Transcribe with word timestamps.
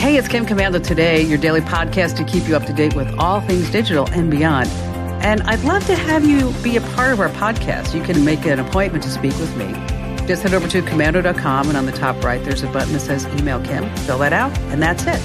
Hey, 0.00 0.16
it's 0.16 0.28
Kim 0.28 0.46
Komando 0.46 0.82
today, 0.82 1.20
your 1.20 1.36
daily 1.36 1.60
podcast 1.60 2.16
to 2.16 2.24
keep 2.24 2.48
you 2.48 2.56
up 2.56 2.64
to 2.64 2.72
date 2.72 2.96
with 2.96 3.14
all 3.18 3.42
things 3.42 3.70
digital 3.70 4.08
and 4.12 4.30
beyond. 4.30 4.70
And 5.22 5.42
I'd 5.42 5.62
love 5.62 5.84
to 5.88 5.94
have 5.94 6.24
you 6.24 6.54
be 6.62 6.78
a 6.78 6.80
part 6.80 7.12
of 7.12 7.20
our 7.20 7.28
podcast. 7.28 7.94
You 7.94 8.02
can 8.02 8.24
make 8.24 8.46
an 8.46 8.58
appointment 8.58 9.04
to 9.04 9.10
speak 9.10 9.38
with 9.38 9.54
me. 9.58 9.66
Just 10.26 10.42
head 10.42 10.54
over 10.54 10.66
to 10.68 10.80
komando.com, 10.80 11.68
and 11.68 11.76
on 11.76 11.84
the 11.84 11.92
top 11.92 12.24
right, 12.24 12.42
there's 12.42 12.62
a 12.62 12.66
button 12.68 12.94
that 12.94 13.00
says 13.00 13.26
Email 13.38 13.62
Kim. 13.62 13.94
Fill 13.98 14.16
that 14.20 14.32
out, 14.32 14.58
and 14.70 14.82
that's 14.82 15.02
it. 15.02 15.20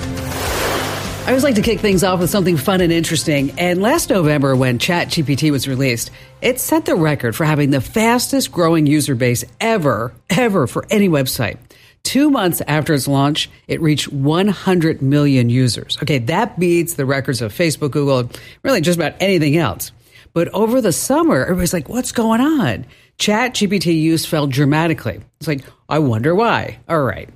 I 1.25 1.29
always 1.29 1.45
like 1.45 1.55
to 1.55 1.61
kick 1.61 1.79
things 1.79 2.03
off 2.03 2.19
with 2.19 2.29
something 2.29 2.57
fun 2.57 2.81
and 2.81 2.91
interesting. 2.91 3.57
And 3.57 3.81
last 3.81 4.09
November, 4.09 4.57
when 4.57 4.77
ChatGPT 4.77 5.51
was 5.51 5.69
released, 5.69 6.11
it 6.41 6.59
set 6.59 6.83
the 6.83 6.95
record 6.95 7.33
for 7.33 7.45
having 7.45 7.71
the 7.71 7.79
fastest 7.79 8.51
growing 8.51 8.87
user 8.87 9.15
base 9.15 9.45
ever, 9.61 10.13
ever 10.29 10.67
for 10.67 10.85
any 10.89 11.07
website. 11.07 11.59
Two 12.05 12.29
months 12.29 12.61
after 12.67 12.93
its 12.93 13.07
launch, 13.07 13.49
it 13.67 13.81
reached 13.81 14.13
100 14.13 15.01
million 15.01 15.49
users. 15.49 15.97
Okay, 16.03 16.19
that 16.19 16.59
beats 16.59 16.93
the 16.93 17.05
records 17.05 17.41
of 17.41 17.51
Facebook, 17.51 17.91
Google, 17.91 18.29
really 18.61 18.79
just 18.79 18.97
about 18.97 19.15
anything 19.19 19.57
else. 19.57 19.91
But 20.31 20.47
over 20.49 20.81
the 20.81 20.93
summer, 20.93 21.41
everybody's 21.41 21.73
like, 21.73 21.89
what's 21.89 22.11
going 22.11 22.41
on? 22.41 22.85
Chat 23.17 23.55
GPT 23.55 23.99
use 23.99 24.23
fell 24.23 24.45
dramatically. 24.45 25.19
It's 25.39 25.47
like, 25.47 25.63
I 25.89 25.97
wonder 25.97 26.35
why. 26.35 26.77
All 26.87 27.01
right. 27.01 27.27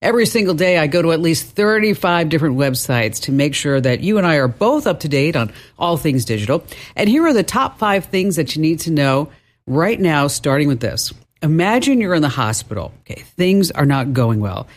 Every 0.03 0.27
single 0.27 0.53
day, 0.53 0.77
I 0.77 0.85
go 0.87 1.01
to 1.01 1.11
at 1.11 1.19
least 1.19 1.55
35 1.55 2.29
different 2.29 2.57
websites 2.57 3.21
to 3.23 3.31
make 3.31 3.55
sure 3.55 3.81
that 3.81 4.01
you 4.01 4.19
and 4.19 4.27
I 4.27 4.35
are 4.35 4.47
both 4.47 4.85
up 4.85 4.99
to 5.01 5.07
date 5.07 5.35
on 5.35 5.51
all 5.77 5.97
things 5.97 6.25
digital. 6.25 6.63
And 6.95 7.09
here 7.09 7.25
are 7.25 7.33
the 7.33 7.43
top 7.43 7.79
five 7.79 8.05
things 8.05 8.35
that 8.35 8.55
you 8.55 8.61
need 8.61 8.79
to 8.81 8.91
know 8.91 9.31
right 9.65 9.99
now, 9.99 10.27
starting 10.27 10.67
with 10.67 10.81
this. 10.81 11.11
Imagine 11.43 11.99
you're 11.99 12.13
in 12.13 12.21
the 12.21 12.29
hospital. 12.29 12.93
Okay, 13.01 13.21
things 13.21 13.71
are 13.71 13.85
not 13.85 14.13
going 14.13 14.39
well. 14.39 14.67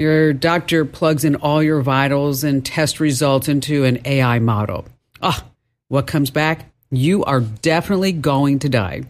Your 0.00 0.32
doctor 0.32 0.86
plugs 0.86 1.26
in 1.26 1.36
all 1.36 1.62
your 1.62 1.82
vitals 1.82 2.42
and 2.42 2.64
test 2.64 3.00
results 3.00 3.50
into 3.50 3.84
an 3.84 3.98
AI 4.06 4.38
model. 4.38 4.86
Ah, 5.20 5.44
oh, 5.44 5.50
what 5.88 6.06
comes 6.06 6.30
back? 6.30 6.72
You 6.90 7.22
are 7.24 7.42
definitely 7.42 8.12
going 8.12 8.60
to 8.60 8.70
die. 8.70 9.02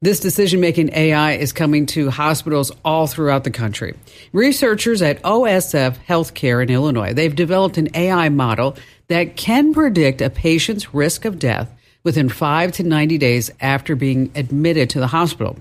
This 0.00 0.18
decision 0.18 0.58
making 0.58 0.92
AI 0.94 1.34
is 1.34 1.52
coming 1.52 1.86
to 1.86 2.10
hospitals 2.10 2.72
all 2.84 3.06
throughout 3.06 3.44
the 3.44 3.52
country. 3.52 3.94
Researchers 4.32 5.00
at 5.00 5.22
OSF 5.22 5.98
Healthcare 6.08 6.60
in 6.60 6.70
Illinois, 6.70 7.14
they've 7.14 7.36
developed 7.36 7.78
an 7.78 7.90
AI 7.94 8.28
model 8.28 8.76
that 9.06 9.36
can 9.36 9.72
predict 9.72 10.20
a 10.20 10.28
patient's 10.28 10.92
risk 10.92 11.24
of 11.24 11.38
death 11.38 11.72
within 12.02 12.28
5 12.28 12.72
to 12.72 12.82
90 12.82 13.16
days 13.16 13.52
after 13.60 13.94
being 13.94 14.32
admitted 14.34 14.90
to 14.90 14.98
the 14.98 15.06
hospital. 15.06 15.56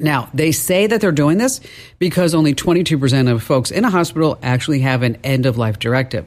Now, 0.00 0.28
they 0.32 0.52
say 0.52 0.86
that 0.86 1.00
they're 1.00 1.12
doing 1.12 1.38
this 1.38 1.60
because 1.98 2.34
only 2.34 2.54
22% 2.54 3.30
of 3.30 3.42
folks 3.42 3.70
in 3.70 3.84
a 3.84 3.90
hospital 3.90 4.38
actually 4.42 4.80
have 4.80 5.02
an 5.02 5.18
end 5.22 5.46
of 5.46 5.58
life 5.58 5.78
directive. 5.78 6.26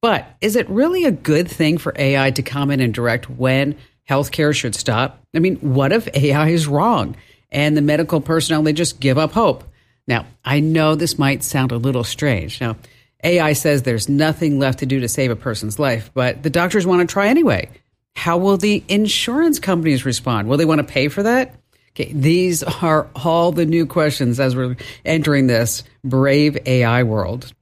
But 0.00 0.26
is 0.40 0.54
it 0.54 0.68
really 0.70 1.04
a 1.04 1.10
good 1.10 1.48
thing 1.50 1.78
for 1.78 1.92
AI 1.96 2.30
to 2.30 2.42
come 2.42 2.70
in 2.70 2.80
and 2.80 2.94
direct 2.94 3.28
when 3.28 3.76
healthcare 4.08 4.54
should 4.54 4.74
stop? 4.74 5.20
I 5.34 5.40
mean, 5.40 5.56
what 5.56 5.92
if 5.92 6.08
AI 6.14 6.48
is 6.48 6.68
wrong 6.68 7.16
and 7.50 7.76
the 7.76 7.82
medical 7.82 8.20
personnel, 8.20 8.62
they 8.62 8.72
just 8.72 9.00
give 9.00 9.18
up 9.18 9.32
hope? 9.32 9.64
Now, 10.06 10.26
I 10.44 10.60
know 10.60 10.94
this 10.94 11.18
might 11.18 11.42
sound 11.42 11.72
a 11.72 11.76
little 11.76 12.04
strange. 12.04 12.60
Now, 12.60 12.76
AI 13.24 13.52
says 13.52 13.82
there's 13.82 14.08
nothing 14.08 14.58
left 14.58 14.78
to 14.78 14.86
do 14.86 15.00
to 15.00 15.08
save 15.08 15.30
a 15.30 15.36
person's 15.36 15.78
life, 15.78 16.10
but 16.14 16.42
the 16.42 16.50
doctors 16.50 16.86
want 16.86 17.06
to 17.06 17.12
try 17.12 17.26
anyway. 17.28 17.68
How 18.14 18.38
will 18.38 18.56
the 18.56 18.82
insurance 18.88 19.58
companies 19.58 20.04
respond? 20.04 20.48
Will 20.48 20.56
they 20.56 20.64
want 20.64 20.78
to 20.78 20.92
pay 20.92 21.08
for 21.08 21.24
that? 21.24 21.54
Okay, 21.90 22.12
these 22.12 22.62
are 22.62 23.08
all 23.14 23.52
the 23.52 23.66
new 23.66 23.86
questions 23.86 24.38
as 24.38 24.54
we're 24.54 24.76
entering 25.04 25.46
this 25.46 25.84
brave 26.04 26.56
AI 26.66 27.02
world. 27.02 27.52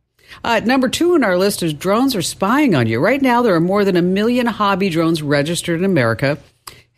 Uh, 0.44 0.60
number 0.64 0.88
two 0.88 1.14
on 1.14 1.24
our 1.24 1.38
list 1.38 1.62
is 1.62 1.72
drones 1.72 2.14
are 2.14 2.22
spying 2.22 2.74
on 2.74 2.86
you. 2.86 3.00
Right 3.00 3.22
now, 3.22 3.42
there 3.42 3.54
are 3.54 3.60
more 3.60 3.84
than 3.84 3.96
a 3.96 4.02
million 4.02 4.46
hobby 4.46 4.90
drones 4.90 5.22
registered 5.22 5.78
in 5.78 5.84
America. 5.84 6.38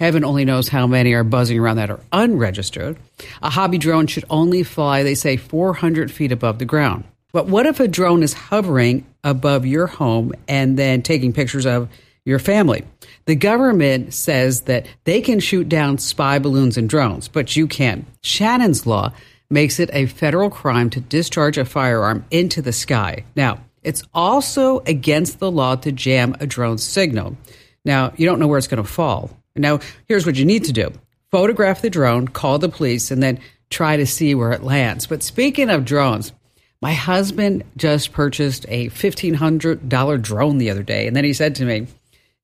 Heaven 0.00 0.24
only 0.24 0.44
knows 0.44 0.68
how 0.68 0.86
many 0.86 1.12
are 1.14 1.24
buzzing 1.24 1.58
around 1.58 1.76
that 1.76 1.90
are 1.90 2.00
unregistered. 2.12 2.96
A 3.42 3.50
hobby 3.50 3.78
drone 3.78 4.06
should 4.06 4.24
only 4.30 4.62
fly, 4.62 5.02
they 5.02 5.14
say, 5.14 5.36
400 5.36 6.10
feet 6.10 6.30
above 6.30 6.58
the 6.58 6.64
ground. 6.64 7.04
But 7.32 7.46
what 7.46 7.66
if 7.66 7.80
a 7.80 7.88
drone 7.88 8.22
is 8.22 8.32
hovering 8.32 9.04
above 9.24 9.66
your 9.66 9.86
home 9.86 10.32
and 10.46 10.78
then 10.78 11.02
taking 11.02 11.32
pictures 11.32 11.66
of 11.66 11.88
your 12.24 12.38
family? 12.38 12.84
The 13.28 13.36
government 13.36 14.14
says 14.14 14.62
that 14.62 14.86
they 15.04 15.20
can 15.20 15.38
shoot 15.38 15.68
down 15.68 15.98
spy 15.98 16.38
balloons 16.38 16.78
and 16.78 16.88
drones, 16.88 17.28
but 17.28 17.56
you 17.56 17.66
can't. 17.66 18.06
Shannon's 18.22 18.86
law 18.86 19.12
makes 19.50 19.78
it 19.78 19.90
a 19.92 20.06
federal 20.06 20.48
crime 20.48 20.88
to 20.88 21.00
discharge 21.00 21.58
a 21.58 21.66
firearm 21.66 22.24
into 22.30 22.62
the 22.62 22.72
sky. 22.72 23.26
Now, 23.36 23.60
it's 23.82 24.02
also 24.14 24.78
against 24.86 25.40
the 25.40 25.50
law 25.50 25.76
to 25.76 25.92
jam 25.92 26.36
a 26.40 26.46
drone's 26.46 26.82
signal. 26.82 27.36
Now, 27.84 28.14
you 28.16 28.24
don't 28.24 28.38
know 28.38 28.46
where 28.46 28.56
it's 28.56 28.66
going 28.66 28.82
to 28.82 28.88
fall. 28.88 29.28
Now, 29.54 29.80
here's 30.06 30.24
what 30.24 30.36
you 30.36 30.46
need 30.46 30.64
to 30.64 30.72
do 30.72 30.90
photograph 31.30 31.82
the 31.82 31.90
drone, 31.90 32.28
call 32.28 32.58
the 32.58 32.70
police, 32.70 33.10
and 33.10 33.22
then 33.22 33.40
try 33.68 33.98
to 33.98 34.06
see 34.06 34.34
where 34.34 34.52
it 34.52 34.62
lands. 34.62 35.06
But 35.06 35.22
speaking 35.22 35.68
of 35.68 35.84
drones, 35.84 36.32
my 36.80 36.94
husband 36.94 37.64
just 37.76 38.10
purchased 38.12 38.64
a 38.70 38.88
$1,500 38.88 40.22
drone 40.22 40.56
the 40.56 40.70
other 40.70 40.82
day, 40.82 41.06
and 41.06 41.14
then 41.14 41.24
he 41.24 41.34
said 41.34 41.56
to 41.56 41.66
me, 41.66 41.88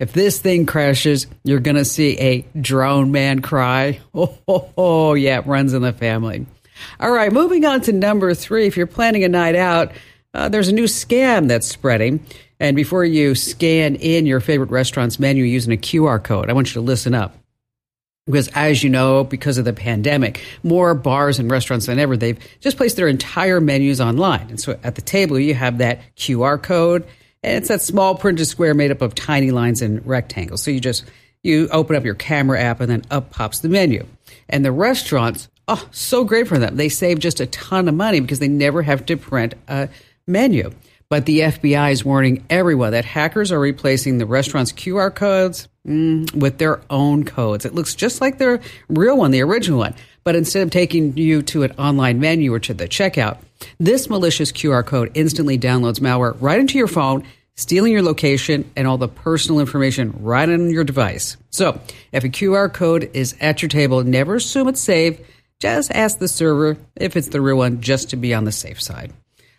if 0.01 0.13
this 0.13 0.39
thing 0.39 0.67
crashes, 0.67 1.27
you're 1.45 1.61
going 1.61 1.77
to 1.77 1.85
see 1.85 2.19
a 2.19 2.43
drone 2.61 3.13
man 3.13 3.41
cry. 3.41 4.01
Oh, 4.15 4.39
oh, 4.47 4.71
oh, 4.77 5.15
yeah, 5.15 5.39
it 5.39 5.47
runs 5.47 5.73
in 5.73 5.83
the 5.83 5.93
family. 5.93 6.47
All 7.01 7.11
right, 7.11 7.33
moving 7.33 7.65
on 7.65 7.81
to 7.83 7.93
number 7.93 8.33
three. 8.35 8.67
If 8.67 8.77
you're 8.77 8.87
planning 8.87 9.25
a 9.25 9.29
night 9.29 9.57
out, 9.57 9.93
uh, 10.33 10.49
there's 10.49 10.69
a 10.69 10.73
new 10.73 10.85
scam 10.85 11.49
that's 11.49 11.67
spreading. 11.67 12.25
And 12.61 12.77
before 12.77 13.05
you 13.05 13.35
scan 13.35 13.97
in 13.97 14.27
your 14.27 14.41
favorite 14.41 14.71
restaurant's 14.71 15.19
menu 15.19 15.45
using 15.45 15.73
a 15.73 15.77
QR 15.77 16.23
code, 16.23 16.49
I 16.49 16.53
want 16.53 16.69
you 16.69 16.75
to 16.75 16.81
listen 16.81 17.15
up. 17.15 17.37
Because 18.27 18.49
as 18.55 18.83
you 18.83 18.89
know, 18.89 19.23
because 19.23 19.59
of 19.59 19.65
the 19.65 19.73
pandemic, 19.73 20.41
more 20.63 20.95
bars 20.95 21.39
and 21.39 21.51
restaurants 21.51 21.87
than 21.87 21.99
ever, 21.99 22.17
they've 22.17 22.39
just 22.61 22.77
placed 22.77 22.97
their 22.97 23.09
entire 23.09 23.61
menus 23.61 24.01
online. 24.01 24.49
And 24.49 24.61
so 24.61 24.79
at 24.83 24.95
the 24.95 25.03
table, 25.03 25.39
you 25.39 25.55
have 25.55 25.79
that 25.79 26.01
QR 26.17 26.63
code 26.63 27.05
it's 27.45 27.69
that 27.69 27.83
small 27.83 28.15
printed 28.15 28.47
square 28.47 28.75
made 28.75 28.91
up 28.91 29.03
of 29.03 29.15
tiny 29.15 29.51
lines 29.51 29.83
and 29.83 30.05
rectangles. 30.07 30.63
So 30.63 30.71
you 30.71 30.81
just 30.81 31.05
you 31.43 31.69
open 31.69 31.95
up 31.95 32.05
your 32.05 32.15
camera 32.15 32.61
app 32.61 32.81
and 32.81 32.91
then 32.91 33.03
up 33.11 33.31
pops 33.31 33.61
the 33.61 33.69
menu. 33.69 34.07
And 34.49 34.65
the 34.65 34.73
restaurants, 34.73 35.49
oh, 35.69 35.87
so 35.91 36.25
great 36.25 36.49
for 36.49 36.59
them. 36.59 36.77
They 36.77 36.89
save 36.89 37.19
just 37.19 37.41
a 37.41 37.47
ton 37.47 37.87
of 37.89 37.95
money 37.95 38.21
because 38.21 38.39
they 38.39 38.49
never 38.49 38.83
have 38.83 39.07
to 39.07 39.17
print 39.17 39.55
a 39.69 39.89
menu. 40.27 40.73
But 41.11 41.27
the 41.27 41.41
FBI 41.41 41.93
is 41.93 42.05
warning 42.05 42.45
everyone 42.49 42.93
that 42.93 43.05
hackers 43.05 43.53
are 43.53 43.61
replacing 43.61 44.19
the 44.19 44.27
restaurant's 44.27 44.73
QR 44.73 45.15
codes 45.15 45.69
mm, 45.87 46.33
with 46.35 46.59
their 46.59 46.81
own 46.89 47.25
codes. 47.25 47.67
It 47.67 47.75
looks 47.75 47.95
just 47.95 48.21
like 48.21 48.39
their 48.39 48.61
real 48.89 49.19
one, 49.19 49.31
the 49.31 49.43
original 49.43 49.79
one. 49.79 49.95
But 50.25 50.35
instead 50.35 50.63
of 50.63 50.71
taking 50.71 51.17
you 51.17 51.43
to 51.43 51.63
an 51.63 51.73
online 51.73 52.21
menu 52.21 52.53
or 52.55 52.59
to 52.61 52.73
the 52.73 52.89
checkout, 52.89 53.37
this 53.79 54.09
malicious 54.09 54.53
QR 54.53 54.85
code 54.85 55.11
instantly 55.15 55.59
downloads 55.59 56.01
malware 56.01 56.37
right 56.41 56.61
into 56.61 56.79
your 56.79 56.89
phone, 56.89 57.25
stealing 57.57 57.93
your 57.93 58.03
location 58.03 58.71
and 58.77 58.87
all 58.87 58.99
the 58.99 59.09
personal 59.09 59.61
information 59.61 60.15
right 60.21 60.49
on 60.49 60.71
your 60.71 60.85
device. 60.85 61.37
So, 61.51 61.81
if 62.13 62.25
a 62.25 62.29
QR 62.29 62.73
code 62.73 63.11
is 63.15 63.35
at 63.41 63.63
your 63.63 63.69
table, 63.69 64.03
never 64.03 64.37
assume 64.37 64.69
it's 64.69 64.81
safe. 64.81 65.21
Just 65.61 65.93
ask 65.93 66.19
the 66.19 66.29
server 66.29 66.77
if 66.97 67.17
it's 67.17 67.29
the 67.29 67.41
real 67.41 67.57
one 67.57 67.81
just 67.81 68.11
to 68.11 68.17
be 68.17 68.35
on 68.35 68.45
the 68.45 68.53
safe 68.53 68.83
side. 68.83 69.13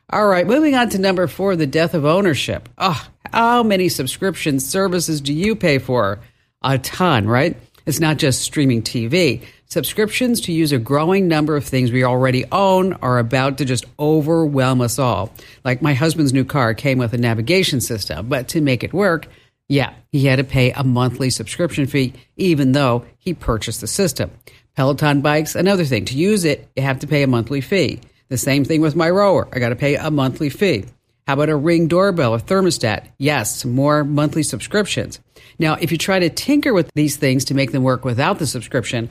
All 0.09 0.27
right, 0.27 0.45
moving 0.45 0.75
on 0.75 0.89
to 0.89 0.99
number 0.99 1.25
four, 1.27 1.55
the 1.55 1.65
death 1.65 1.93
of 1.95 2.05
ownership. 2.05 2.69
Oh, 2.77 3.07
how 3.33 3.63
many 3.63 3.89
subscription 3.89 4.59
services 4.59 5.19
do 5.19 5.33
you 5.33 5.55
pay 5.55 5.79
for? 5.79 6.19
A 6.61 6.77
ton, 6.77 7.27
right? 7.27 7.57
It's 7.85 7.99
not 7.99 8.17
just 8.17 8.41
streaming 8.41 8.81
TV. 8.81 9.43
Subscriptions 9.67 10.41
to 10.41 10.51
use 10.51 10.71
a 10.71 10.77
growing 10.77 11.27
number 11.27 11.57
of 11.57 11.65
things 11.65 11.91
we 11.91 12.03
already 12.03 12.45
own 12.51 12.93
are 12.93 13.17
about 13.17 13.57
to 13.57 13.65
just 13.65 13.85
overwhelm 13.99 14.79
us 14.79 14.99
all. 14.99 15.33
Like 15.63 15.81
my 15.81 15.93
husband's 15.93 16.33
new 16.33 16.45
car 16.45 16.73
came 16.73 16.99
with 16.99 17.13
a 17.13 17.17
navigation 17.17 17.81
system, 17.81 18.29
but 18.29 18.47
to 18.49 18.61
make 18.61 18.83
it 18.83 18.93
work, 18.93 19.27
yeah, 19.67 19.93
he 20.11 20.25
had 20.25 20.37
to 20.37 20.43
pay 20.43 20.71
a 20.71 20.83
monthly 20.83 21.31
subscription 21.31 21.87
fee, 21.87 22.13
even 22.37 22.73
though 22.73 23.05
he 23.17 23.33
purchased 23.33 23.81
the 23.81 23.87
system. 23.87 24.31
Peloton 24.75 25.21
bikes, 25.21 25.55
another 25.55 25.85
thing. 25.85 26.05
To 26.05 26.17
use 26.17 26.45
it, 26.45 26.69
you 26.75 26.83
have 26.83 26.99
to 26.99 27.07
pay 27.07 27.23
a 27.23 27.27
monthly 27.27 27.61
fee. 27.61 28.01
The 28.29 28.37
same 28.37 28.65
thing 28.65 28.81
with 28.81 28.95
my 28.95 29.09
rower. 29.09 29.47
I 29.51 29.59
got 29.59 29.69
to 29.69 29.75
pay 29.75 29.95
a 29.95 30.11
monthly 30.11 30.49
fee. 30.49 30.85
How 31.25 31.33
about 31.33 31.49
a 31.49 31.55
ring 31.55 31.87
doorbell 31.87 32.35
or 32.35 32.39
thermostat? 32.39 33.07
Yes, 33.17 33.65
more 33.65 34.03
monthly 34.03 34.43
subscriptions. 34.43 35.19
Now, 35.57 35.75
if 35.75 35.91
you 35.91 35.97
try 35.97 36.19
to 36.19 36.29
tinker 36.29 36.73
with 36.73 36.91
these 36.93 37.15
things 37.15 37.45
to 37.45 37.55
make 37.55 37.71
them 37.71 37.83
work 37.83 38.05
without 38.05 38.37
the 38.37 38.45
subscription, 38.45 39.09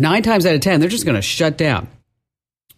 nine 0.00 0.22
times 0.22 0.46
out 0.46 0.54
of 0.54 0.60
10, 0.60 0.80
they're 0.80 0.88
just 0.88 1.04
going 1.04 1.16
to 1.16 1.22
shut 1.22 1.58
down. 1.58 1.88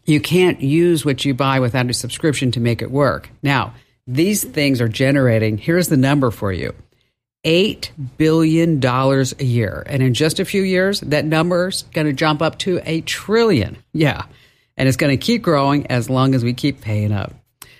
You 0.05 0.20
can't 0.20 0.61
use 0.61 1.05
what 1.05 1.25
you 1.25 1.34
buy 1.34 1.61
without 1.61 1.88
a 1.88 1.94
subscription 1.94 2.50
to 2.52 2.61
make 2.61 2.82
it 2.82 2.90
work. 2.90 3.31
Now, 3.43 3.75
these 4.06 4.44
things 4.44 4.81
are 4.81 4.88
generating, 4.88 5.56
here's 5.56 5.88
the 5.88 5.96
number 5.96 6.31
for 6.31 6.52
you 6.52 6.75
$8 7.44 7.90
billion 8.19 8.84
a 8.84 9.44
year. 9.44 9.82
And 9.87 10.02
in 10.02 10.14
just 10.14 10.40
a 10.40 10.44
few 10.44 10.62
years, 10.62 11.00
that 11.00 11.25
number's 11.25 11.84
going 11.94 12.06
to 12.06 12.12
jump 12.12 12.43
up 12.43 12.58
to 12.61 12.81
a 12.84 13.00
trillion. 13.02 13.78
Yeah 13.93 14.25
and 14.76 14.88
it's 14.88 14.96
going 14.96 15.16
to 15.16 15.25
keep 15.25 15.43
growing 15.43 15.87
as 15.88 16.11
long 16.11 16.34
as 16.34 16.44
we 16.44 16.52
keep 16.52 16.81
paying 16.81 17.12
up. 17.12 17.32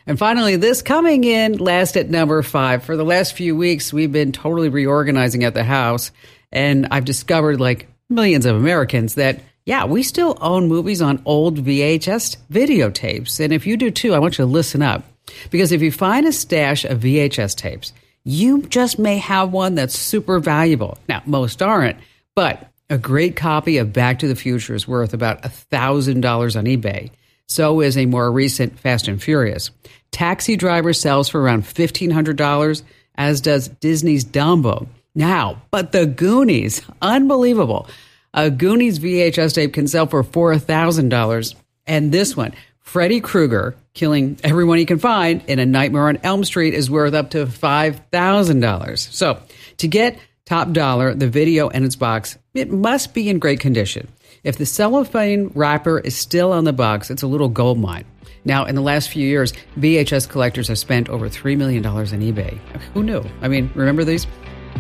And 0.06 0.19
finally, 0.19 0.56
this 0.56 0.82
coming 0.82 1.25
in 1.25 1.56
last 1.56 1.96
at 1.96 2.10
number 2.10 2.42
five. 2.42 2.84
For 2.84 2.96
the 2.96 3.04
last 3.04 3.32
few 3.32 3.56
weeks, 3.56 3.92
we've 3.92 4.12
been 4.12 4.32
totally 4.32 4.69
reorganizing 4.69 5.44
at 5.44 5.54
the 5.54 5.64
house, 5.64 6.10
and 6.52 6.88
I've 6.90 7.06
discovered, 7.06 7.58
like 7.58 7.88
millions 8.09 8.47
of 8.47 8.56
Americans, 8.56 9.15
that 9.15 9.41
yeah, 9.67 9.87
we 9.87 10.03
still 10.03 10.37
own 10.41 10.69
movies 10.69 11.01
on 11.01 11.23
old 11.25 11.65
VHS 11.65 12.37
videotapes. 12.53 13.41
And 13.41 13.53
if 13.53 13.67
you 13.67 13.77
do 13.77 13.91
too, 13.91 14.15
I 14.15 14.19
want 14.19 14.39
you 14.39 14.45
to 14.45 14.51
listen 14.51 14.83
up. 14.83 15.05
Because 15.51 15.73
if 15.73 15.81
you 15.81 15.91
find 15.91 16.27
a 16.27 16.33
stash 16.33 16.85
of 16.85 17.01
VHS 17.01 17.56
tapes, 17.56 17.93
you 18.25 18.62
just 18.62 18.99
may 18.99 19.19
have 19.19 19.53
one 19.53 19.75
that's 19.75 19.99
super 19.99 20.39
valuable. 20.39 20.99
Now, 21.09 21.23
most 21.25 21.62
aren't, 21.62 21.99
but 22.35 22.71
a 22.91 22.99
great 22.99 23.37
copy 23.37 23.79
of 23.79 23.93
Back 23.93 24.19
to 24.19 24.29
the 24.29 24.37
Future 24.37 24.75
is 24.75 24.87
worth 24.87 25.15
about 25.15 25.43
$1,000 25.43 26.56
on 26.56 26.65
eBay. 26.65 27.11
So 27.47 27.81
is 27.81 27.97
a 27.97 28.06
more 28.06 28.31
recent 28.31 28.79
Fast 28.79 29.09
and 29.09 29.23
Furious. 29.23 29.71
Taxi 30.11 30.56
Driver 30.56 30.93
sells 30.93 31.29
for 31.29 31.41
around 31.41 31.65
$1,500, 31.65 32.83
as 33.17 33.41
does 33.41 33.69
Disney's 33.69 34.25
Dumbo. 34.25 34.87
Now, 35.14 35.62
but 35.70 35.93
the 35.93 36.06
Goonies, 36.06 36.82
unbelievable. 37.00 37.88
A 38.32 38.50
Goonies 38.50 38.99
VHS 38.99 39.55
tape 39.55 39.72
can 39.72 39.87
sell 39.87 40.06
for 40.06 40.25
$4,000. 40.25 41.55
And 41.87 42.11
this 42.11 42.37
one, 42.37 42.55
Freddy 42.81 43.20
Krueger 43.20 43.76
killing 43.94 44.37
everyone 44.43 44.78
he 44.78 44.87
can 44.87 44.99
find 44.99 45.43
in 45.46 45.58
A 45.58 45.66
Nightmare 45.66 46.08
on 46.08 46.19
Elm 46.22 46.44
Street, 46.44 46.75
is 46.75 46.90
worth 46.90 47.14
up 47.14 47.31
to 47.31 47.46
$5,000. 47.46 48.99
So 48.99 49.38
to 49.78 49.88
get 49.88 50.19
top 50.44 50.72
dollar, 50.72 51.14
the 51.14 51.28
video 51.28 51.69
and 51.69 51.84
its 51.84 51.96
box, 51.96 52.37
it 52.52 52.70
must 52.70 53.14
be 53.14 53.28
in 53.28 53.38
great 53.38 53.60
condition. 53.60 54.08
If 54.43 54.58
the 54.58 54.67
cellophane 54.67 55.52
wrapper 55.55 56.00
is 56.00 56.17
still 56.17 56.52
on 56.52 56.64
the 56.64 56.72
box, 56.72 57.10
it's 57.10 57.22
a 57.22 57.26
little 57.26 57.49
gold 57.49 57.78
mine. 57.78 58.05
Now, 58.44 58.67
in 58.67 58.75
the 58.75 58.82
last 58.82 59.08
few 59.08 59.26
years, 59.26 59.55
VHS 59.78 60.28
collectors 60.28 60.69
have 60.69 60.78
spent 60.78 61.08
over 61.08 61.31
$3 61.31 61.56
million 61.56 61.87
on 61.87 62.05
eBay. 62.05 62.58
Who 62.93 63.02
knew? 63.02 63.25
I 63.40 63.49
mean, 63.49 63.70
remember 63.75 64.05
these? 64.05 64.26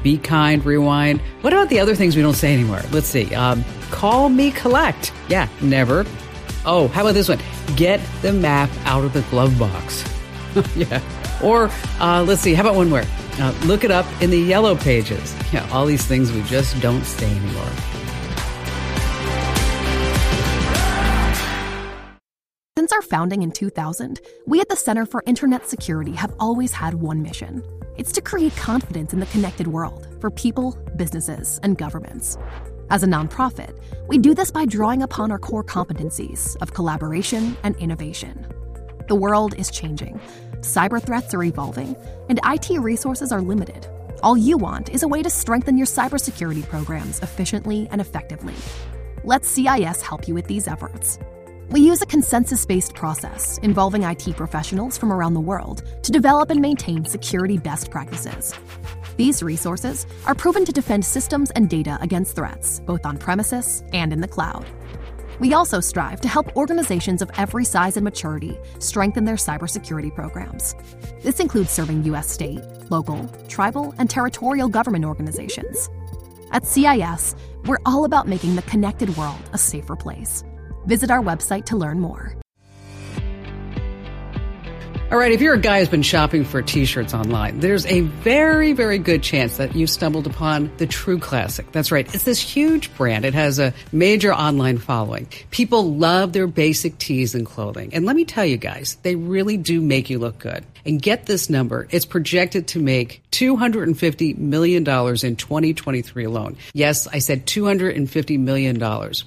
Be 0.02 0.18
kind, 0.18 0.64
rewind. 0.64 1.20
What 1.40 1.52
about 1.52 1.68
the 1.68 1.80
other 1.80 1.94
things 1.94 2.16
we 2.16 2.22
don't 2.22 2.34
say 2.34 2.52
anymore? 2.52 2.82
Let's 2.90 3.06
see. 3.06 3.34
Um, 3.34 3.64
call 3.90 4.28
me 4.28 4.50
collect. 4.50 5.12
Yeah, 5.28 5.48
never. 5.60 6.04
Oh, 6.66 6.88
how 6.88 7.02
about 7.02 7.14
this 7.14 7.28
one? 7.28 7.40
Get 7.76 8.00
the 8.22 8.32
map 8.32 8.70
out 8.84 9.04
of 9.04 9.12
the 9.12 9.22
glove 9.22 9.58
box. 9.58 10.04
yeah. 10.76 11.02
Or 11.42 11.70
uh, 12.00 12.24
let's 12.26 12.40
see. 12.40 12.54
How 12.54 12.62
about 12.62 12.76
one 12.76 12.88
more? 12.88 13.04
Uh, 13.38 13.52
look 13.64 13.84
it 13.84 13.90
up 13.90 14.06
in 14.22 14.30
the 14.30 14.38
yellow 14.38 14.76
pages. 14.76 15.34
Yeah, 15.52 15.68
all 15.72 15.86
these 15.86 16.06
things 16.06 16.32
we 16.32 16.42
just 16.42 16.80
don't 16.80 17.04
say 17.04 17.30
anymore. 17.30 17.70
Since 22.76 22.92
our 22.92 23.02
founding 23.02 23.42
in 23.42 23.50
2000, 23.50 24.20
we 24.46 24.60
at 24.60 24.68
the 24.68 24.76
Center 24.76 25.06
for 25.06 25.22
Internet 25.26 25.68
Security 25.68 26.12
have 26.12 26.34
always 26.38 26.72
had 26.72 26.94
one 26.94 27.22
mission. 27.22 27.62
It's 27.96 28.12
to 28.12 28.20
create 28.20 28.56
confidence 28.56 29.12
in 29.12 29.20
the 29.20 29.26
connected 29.26 29.68
world 29.68 30.08
for 30.20 30.30
people, 30.30 30.76
businesses, 30.96 31.60
and 31.62 31.78
governments. 31.78 32.36
As 32.90 33.02
a 33.02 33.06
nonprofit, 33.06 33.78
we 34.08 34.18
do 34.18 34.34
this 34.34 34.50
by 34.50 34.66
drawing 34.66 35.02
upon 35.02 35.30
our 35.30 35.38
core 35.38 35.62
competencies 35.62 36.56
of 36.60 36.74
collaboration 36.74 37.56
and 37.62 37.76
innovation. 37.76 38.46
The 39.06 39.14
world 39.14 39.54
is 39.58 39.70
changing 39.70 40.20
cyber 40.60 41.00
threats 41.00 41.34
are 41.34 41.42
evolving, 41.42 41.94
and 42.30 42.40
IT 42.42 42.70
resources 42.80 43.30
are 43.30 43.42
limited. 43.42 43.86
All 44.22 44.36
you 44.36 44.56
want 44.56 44.88
is 44.88 45.02
a 45.02 45.08
way 45.08 45.22
to 45.22 45.28
strengthen 45.28 45.76
your 45.76 45.86
cybersecurity 45.86 46.66
programs 46.68 47.20
efficiently 47.20 47.86
and 47.90 48.00
effectively. 48.00 48.54
Let 49.24 49.44
CIS 49.44 50.00
help 50.00 50.26
you 50.26 50.32
with 50.32 50.46
these 50.46 50.66
efforts. 50.66 51.18
We 51.70 51.80
use 51.80 52.02
a 52.02 52.06
consensus 52.06 52.66
based 52.66 52.94
process 52.94 53.58
involving 53.58 54.02
IT 54.02 54.36
professionals 54.36 54.98
from 54.98 55.12
around 55.12 55.34
the 55.34 55.40
world 55.40 55.82
to 56.02 56.12
develop 56.12 56.50
and 56.50 56.60
maintain 56.60 57.04
security 57.04 57.56
best 57.56 57.90
practices. 57.90 58.54
These 59.16 59.42
resources 59.42 60.06
are 60.26 60.34
proven 60.34 60.64
to 60.66 60.72
defend 60.72 61.04
systems 61.04 61.50
and 61.52 61.70
data 61.70 61.96
against 62.00 62.36
threats, 62.36 62.80
both 62.80 63.06
on 63.06 63.16
premises 63.16 63.82
and 63.92 64.12
in 64.12 64.20
the 64.20 64.28
cloud. 64.28 64.66
We 65.40 65.54
also 65.54 65.80
strive 65.80 66.20
to 66.20 66.28
help 66.28 66.54
organizations 66.56 67.22
of 67.22 67.30
every 67.36 67.64
size 67.64 67.96
and 67.96 68.04
maturity 68.04 68.58
strengthen 68.78 69.24
their 69.24 69.36
cybersecurity 69.36 70.14
programs. 70.14 70.74
This 71.22 71.40
includes 71.40 71.70
serving 71.70 72.04
U.S. 72.04 72.30
state, 72.30 72.62
local, 72.90 73.26
tribal, 73.48 73.94
and 73.98 74.08
territorial 74.10 74.68
government 74.68 75.04
organizations. 75.04 75.88
At 76.52 76.66
CIS, 76.66 77.34
we're 77.64 77.80
all 77.86 78.04
about 78.04 78.28
making 78.28 78.54
the 78.54 78.62
connected 78.62 79.16
world 79.16 79.40
a 79.52 79.58
safer 79.58 79.96
place. 79.96 80.44
Visit 80.86 81.10
our 81.10 81.22
website 81.22 81.66
to 81.66 81.76
learn 81.76 82.00
more. 82.00 82.34
All 85.12 85.20
right, 85.20 85.30
if 85.30 85.40
you're 85.40 85.54
a 85.54 85.60
guy 85.60 85.78
who's 85.78 85.88
been 85.88 86.02
shopping 86.02 86.44
for 86.44 86.60
t-shirts 86.60 87.14
online, 87.14 87.60
there's 87.60 87.86
a 87.86 88.00
very, 88.00 88.72
very 88.72 88.98
good 88.98 89.22
chance 89.22 89.58
that 89.58 89.76
you 89.76 89.86
stumbled 89.86 90.26
upon 90.26 90.72
the 90.78 90.88
True 90.88 91.20
Classic. 91.20 91.70
That's 91.70 91.92
right. 91.92 92.12
It's 92.12 92.24
this 92.24 92.40
huge 92.40 92.92
brand. 92.96 93.24
It 93.24 93.34
has 93.34 93.60
a 93.60 93.72
major 93.92 94.34
online 94.34 94.78
following. 94.78 95.28
People 95.52 95.94
love 95.94 96.32
their 96.32 96.48
basic 96.48 96.98
tees 96.98 97.34
and 97.36 97.46
clothing. 97.46 97.94
And 97.94 98.06
let 98.06 98.16
me 98.16 98.24
tell 98.24 98.44
you 98.44 98.56
guys, 98.56 98.96
they 99.02 99.14
really 99.14 99.56
do 99.56 99.80
make 99.80 100.10
you 100.10 100.18
look 100.18 100.38
good. 100.38 100.64
And 100.86 101.00
get 101.00 101.26
this 101.26 101.48
number. 101.48 101.86
It's 101.90 102.04
projected 102.04 102.68
to 102.68 102.78
make 102.78 103.22
$250 103.34 104.38
million 104.38 104.82
in 104.82 105.36
2023 105.36 106.24
alone. 106.24 106.56
Yes, 106.72 107.08
I 107.08 107.18
said 107.18 107.46
$250 107.46 108.38
million. 108.38 108.78